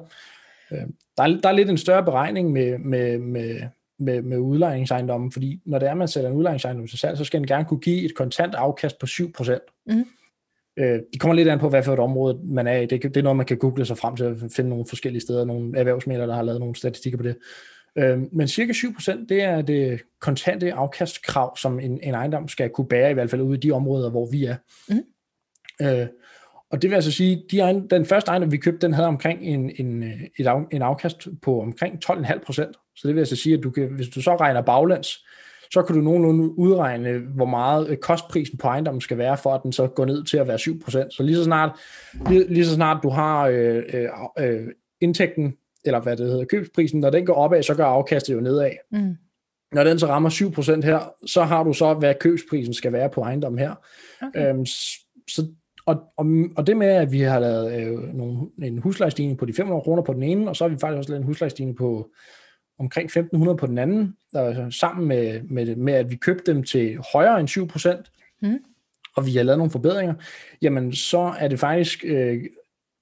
[0.71, 0.77] øh,
[1.17, 3.59] der, er, der er lidt en større beregning med, med, med,
[3.99, 7.39] med, med udlejningsejendommen, fordi når det er, man sætter en udlejningsejendom til salg, så skal
[7.39, 9.83] den gerne kunne give et kontant afkast på 7%.
[9.85, 10.05] Mm.
[10.77, 12.85] Øh, det kommer lidt an på, hvad for et område man er i.
[12.85, 15.45] Det, det er noget, man kan google sig frem til at finde nogle forskellige steder,
[15.45, 17.29] nogle erhvervsmæler, der har lavet nogle statistikker på det.
[17.29, 17.35] Øh,
[18.31, 23.11] men cirka 7% det er det kontante afkastkrav, som en, en ejendom skal kunne bære,
[23.11, 24.55] i hvert fald ude i de områder, hvor vi er.
[24.89, 25.03] Mm.
[25.81, 26.07] Øh,
[26.71, 29.71] og det vil altså sige, de den første ejendom, vi købte, den havde omkring en,
[29.79, 30.03] en,
[30.39, 32.75] et af, en afkast på omkring 12,5 procent.
[32.95, 35.25] Så det vil altså sige, at du kan, hvis du så regner baglands,
[35.71, 39.73] så kan du nogenlunde udregne, hvor meget kostprisen på ejendommen skal være, for at den
[39.73, 41.13] så går ned til at være 7 procent.
[41.13, 41.71] Så lige så snart,
[42.29, 44.67] lige, lige så snart du har øh, øh, øh
[45.01, 45.53] indtægten
[45.85, 48.71] eller hvad det hedder, købsprisen, når den går opad, så går afkastet jo nedad.
[48.91, 49.15] Mm.
[49.71, 53.21] Når den så rammer 7% her, så har du så, hvad købsprisen skal være på
[53.21, 53.75] ejendommen her.
[54.21, 54.49] Okay.
[54.49, 55.47] Øhm, så,
[55.85, 56.25] og, og,
[56.57, 60.03] og det med, at vi har lavet øh, nogle, en huslejestigning på de 500 kroner
[60.03, 62.09] på den ene, og så har vi faktisk også lavet en huslejestigning på
[62.79, 66.99] omkring 1500 på den anden, der, sammen med, med, med, at vi købte dem til
[67.13, 68.59] højere end 7%, mm.
[69.15, 70.13] og vi har lavet nogle forbedringer,
[70.61, 72.43] jamen så er det faktisk øh,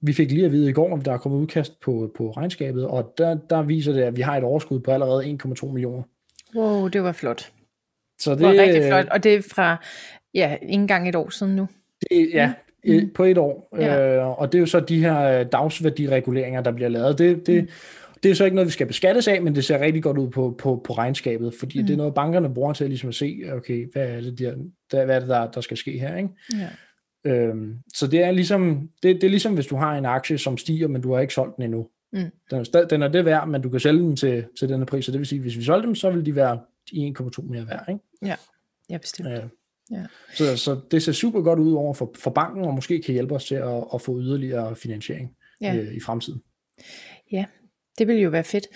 [0.00, 2.86] vi fik lige at vide i går, om der er kommet udkast på, på regnskabet,
[2.86, 6.02] og der, der viser det, at vi har et overskud på allerede 1,2 millioner.
[6.56, 7.52] Wow, det var flot.
[8.18, 9.84] Så det, det var rigtig flot, og det er fra,
[10.34, 11.68] ja, ikke engang et år siden nu.
[12.10, 12.52] Det, ja,
[12.86, 13.10] mm.
[13.14, 13.68] på et år.
[13.78, 14.16] Ja.
[14.16, 17.18] Øh, og det er jo så de her dagsværdireguleringer, der bliver lavet.
[17.18, 17.68] Det, det, mm.
[18.22, 20.30] det er så ikke noget, vi skal beskattes af, men det ser rigtig godt ud
[20.30, 21.86] på, på, på regnskabet, fordi mm.
[21.86, 24.38] det er noget, bankerne bruger til ligesom at se, okay, hvad er det,
[24.90, 26.28] der, hvad er det der, der skal ske her, ikke?
[26.52, 26.68] Ja.
[27.26, 30.58] Øhm, så det er ligesom det, det er ligesom hvis du har en aktie som
[30.58, 31.88] stiger, men du har ikke solgt den endnu.
[32.12, 32.30] Mm.
[32.50, 35.04] Den, er, den er det værd, men du kan sælge den til, til denne pris,
[35.04, 36.60] så det vil sige, hvis vi solgte dem, så vil de være
[36.92, 37.84] 1,2 mere værd.
[37.88, 38.00] Ikke?
[38.22, 38.36] Ja,
[38.90, 39.28] ja bestemt.
[39.28, 39.42] Øh,
[39.90, 40.06] ja.
[40.34, 43.34] Så, så det ser super godt ud over for, for banken, og måske kan hjælpe
[43.34, 45.76] os til at, at få yderligere finansiering ja.
[45.76, 46.42] øh, i fremtiden.
[47.32, 47.44] Ja,
[47.98, 48.66] det vil jo være fedt.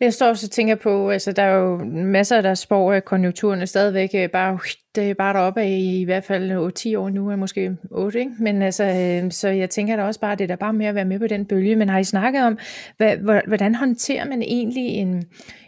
[0.00, 3.60] Jeg står også og tænker på, altså der er jo masser, der spår, at konjunkturen
[3.60, 4.58] er stadigvæk øh, bare,
[4.94, 8.18] det er bare deroppe af i, i hvert fald 10 år nu, er måske 8,
[8.18, 8.32] ikke?
[8.38, 10.94] Men altså, øh, så jeg tænker da også bare, det er da bare med at
[10.94, 11.76] være med på den bølge.
[11.76, 12.58] Men har I snakket om,
[12.96, 15.24] hvad, hvordan håndterer man egentlig en,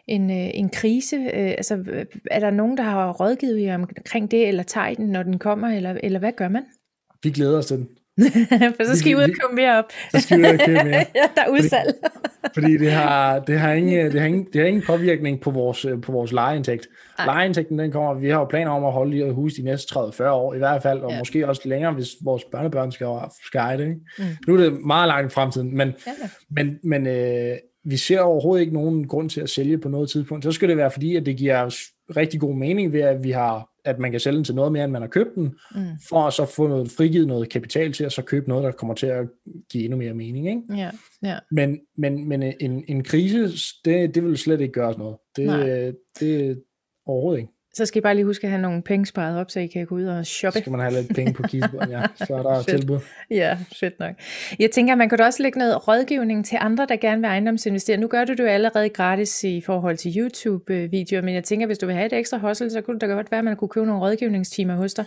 [0.09, 1.17] en, øh, en krise?
[1.33, 1.85] Altså,
[2.31, 5.39] er der nogen, der har rådgivet jer omkring det, eller tager I den, når den
[5.39, 6.63] kommer, eller, eller hvad gør man?
[7.23, 7.89] Vi glæder os til den.
[8.77, 9.93] For så skal I ud og købe mere op.
[10.11, 11.05] Så skal I ud og købe mere.
[11.21, 11.95] ja, der er udsalg.
[12.55, 15.87] Fordi, det, har, det, har ingen, det, har ingen, det har ingen påvirkning på vores,
[16.03, 16.87] på vores lejeindtægt.
[17.19, 17.25] Ej.
[17.25, 20.25] Lejeindtægten, den kommer, vi har jo planer om at holde i hus de næste 30-40
[20.25, 21.19] år i hvert fald, og ja.
[21.19, 23.09] måske også længere, hvis vores børnebørn skal,
[23.47, 23.85] skal eje det.
[23.85, 24.01] Ikke?
[24.19, 24.25] Mm.
[24.47, 26.13] Nu er det meget langt i fremtiden, men, ja.
[26.51, 30.45] men, men øh, vi ser overhovedet ikke nogen grund til at sælge på noget tidspunkt.
[30.45, 31.75] Så skal det være fordi, at det giver
[32.17, 34.85] rigtig god mening ved, at vi har at man kan sælge den til noget mere,
[34.85, 35.85] end man har købt den, mm.
[36.09, 38.95] for at så få noget frigivet noget kapital til at så købe noget, der kommer
[38.95, 39.29] til at
[39.71, 40.49] give endnu mere mening.
[40.49, 40.63] Ikke?
[40.77, 40.91] Ja,
[41.23, 41.39] ja.
[41.51, 43.49] Men, men, men en, en krise,
[43.85, 45.17] det, det vil slet ikke gøre noget.
[45.37, 46.63] Det, det, det
[47.07, 47.53] overhovedet ikke.
[47.75, 49.87] Så skal I bare lige huske at have nogle penge sparet op, så I kan
[49.87, 50.59] gå ud og shoppe.
[50.59, 52.03] Så skal man have lidt penge på kistebånd, ja.
[52.27, 52.99] Så er der tilbud.
[53.31, 54.15] Ja, fedt nok.
[54.59, 57.97] Jeg tænker, man kan også lægge noget rådgivning til andre, der gerne vil ejendomsinvestere.
[57.97, 61.79] Nu gør du det jo allerede gratis i forhold til YouTube-videoer, men jeg tænker, hvis
[61.79, 63.69] du vil have et ekstra hustle, så kunne det da godt være, at man kunne
[63.69, 65.05] købe nogle rådgivningstimer hos dig.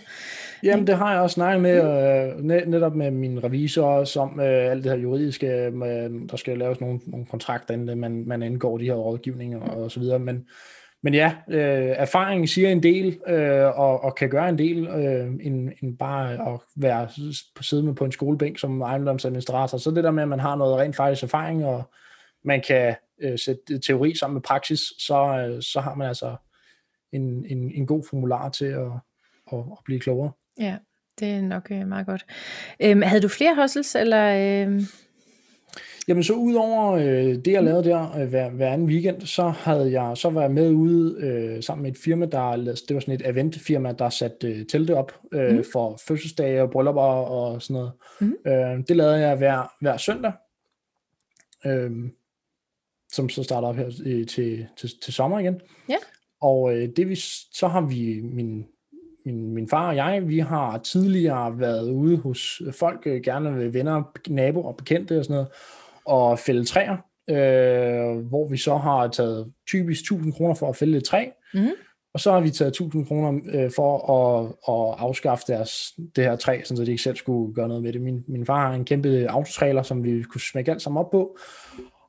[0.62, 1.76] Jamen, det har jeg også snakket med,
[2.34, 6.80] øh, netop med min revisor, som øh, alt det her juridiske, med, der skal laves
[6.80, 10.44] nogle, nogle kontrakter, inden man, man indgår de her rådgivninger og så videre, men
[11.06, 15.26] men ja, øh, erfaringen siger en del, øh, og, og kan gøre en del, øh,
[15.40, 17.08] end, end bare at være
[17.60, 19.78] siddende på en skolebænk som ejendomsadministrator.
[19.78, 21.90] Så det der med, at man har noget rent faktisk erfaring, og
[22.44, 26.36] man kan øh, sætte teori sammen med praksis, så, øh, så har man altså
[27.12, 28.92] en, en, en god formular til at,
[29.52, 30.32] at, at blive klogere.
[30.60, 30.76] Ja,
[31.20, 32.26] det er nok øh, meget godt.
[32.80, 34.66] Øhm, havde du flere hustles, eller...
[34.68, 34.82] Øh...
[36.08, 40.00] Jamen så udover øh, det, jeg lavede der øh, hver, hver anden weekend, så havde
[40.00, 43.14] jeg så var jeg med ude øh, sammen med et firma, der det var sådan
[43.14, 45.64] et eventfirma, der satte øh, telte op øh, mm.
[45.72, 47.92] for fødselsdage og bryllupper og sådan noget.
[48.20, 48.36] Mm.
[48.46, 50.32] Øh, det lavede jeg hver, hver søndag,
[51.66, 51.90] øh,
[53.12, 55.60] som så starter op her øh, til, til, til sommer igen.
[55.88, 55.96] Ja.
[56.40, 57.14] Og øh, det vi,
[57.52, 58.66] så har vi min
[59.26, 63.68] min, min far og jeg, vi har tidligere været ude hos folk, øh, gerne ved
[63.68, 65.48] venner, naboer og bekendte og sådan noget,
[66.06, 66.96] og fælde træer,
[67.30, 71.70] øh, hvor vi så har taget typisk 1000 kroner for at fælde et træ, mm-hmm.
[72.14, 76.36] og så har vi taget 1000 kroner øh, for at, at afskaffe deres, det her
[76.36, 78.00] træ, så de ikke selv skulle gøre noget med det.
[78.00, 81.38] Min, min far har en kæmpe autotrailer, som vi kunne smække alt sammen op på,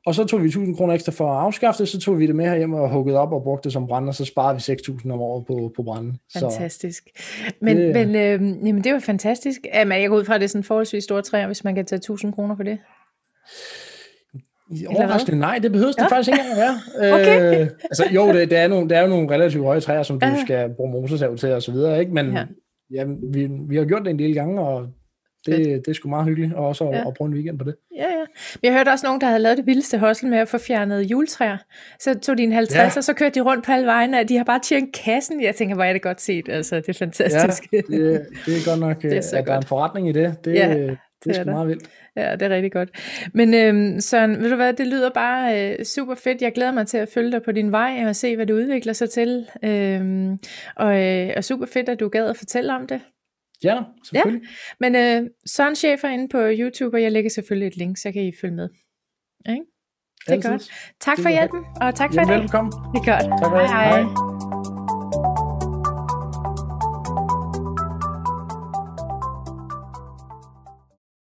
[0.08, 2.36] og så tog vi 1000 kroner ekstra for at afskaffe det, så tog vi det
[2.36, 5.12] med herhjem og hugget op og brugte det som brand, og så sparede vi 6000
[5.12, 6.18] om året på, på branden.
[6.32, 7.08] Fantastisk.
[7.16, 9.60] Så, men, det, men øh, jamen, det var fantastisk.
[9.74, 11.86] Jamen, jeg går ud fra, at det er sådan forholdsvis store træer, hvis man kan
[11.86, 12.78] tage 1000 kroner for det.
[14.88, 16.02] Overraskende nej, det behøver ja.
[16.02, 17.14] det faktisk ikke engang at være.
[17.20, 17.60] okay.
[17.60, 20.20] øh, altså, jo, det, det, er nogle, det er jo nogle relativt høje træer, som
[20.20, 20.44] du ja.
[20.44, 22.12] skal bruge motorsav til og så videre, ikke?
[22.12, 22.44] men ja.
[22.90, 24.88] Ja, vi, vi har gjort det en del gange, og
[25.46, 27.00] det, det er sgu meget hyggeligt, og også ja.
[27.00, 27.74] at, at bruge en weekend på det.
[27.96, 28.24] Ja, ja.
[28.54, 31.10] Men jeg hørte også nogen, der havde lavet det vildeste hostel med at få fjernet
[31.10, 31.56] juletræer.
[32.00, 32.98] Så tog de en 50, ja.
[32.98, 35.42] og så kørte de rundt på alle vejene, og de har bare tjent kassen.
[35.42, 37.72] Jeg tænker, hvor er det godt set, altså det er fantastisk.
[37.72, 39.46] Ja, det, det er godt nok, det er at godt.
[39.46, 40.44] der er en forretning i det.
[40.44, 40.94] Det, ja,
[41.24, 41.90] det, det er sgu meget vildt.
[42.16, 42.88] Ja, det er rigtig godt.
[43.34, 46.42] Men øhm, Søren, ved du hvad, det lyder bare øh, super fedt.
[46.42, 48.92] Jeg glæder mig til at følge dig på din vej og se, hvad du udvikler
[48.92, 49.46] sig til.
[49.64, 50.38] Øhm,
[50.76, 53.00] og, øh, og super fedt, at du gad at fortælle om det.
[53.64, 54.42] Ja, selvfølgelig.
[54.42, 54.90] Ja.
[54.90, 58.22] Men øh, Søren Schäfer inde på YouTube, og jeg lægger selvfølgelig et link, så kan
[58.22, 58.68] I følge med.
[59.40, 59.58] Okay?
[60.26, 60.50] Det er Altid.
[60.50, 60.70] godt.
[61.00, 62.42] Tak for hjælpen, og tak for Jamen, i dag.
[62.42, 62.72] Velkommen.
[62.72, 63.42] Det er godt.
[63.42, 64.02] Tak for hej, hej.
[64.02, 64.57] hej.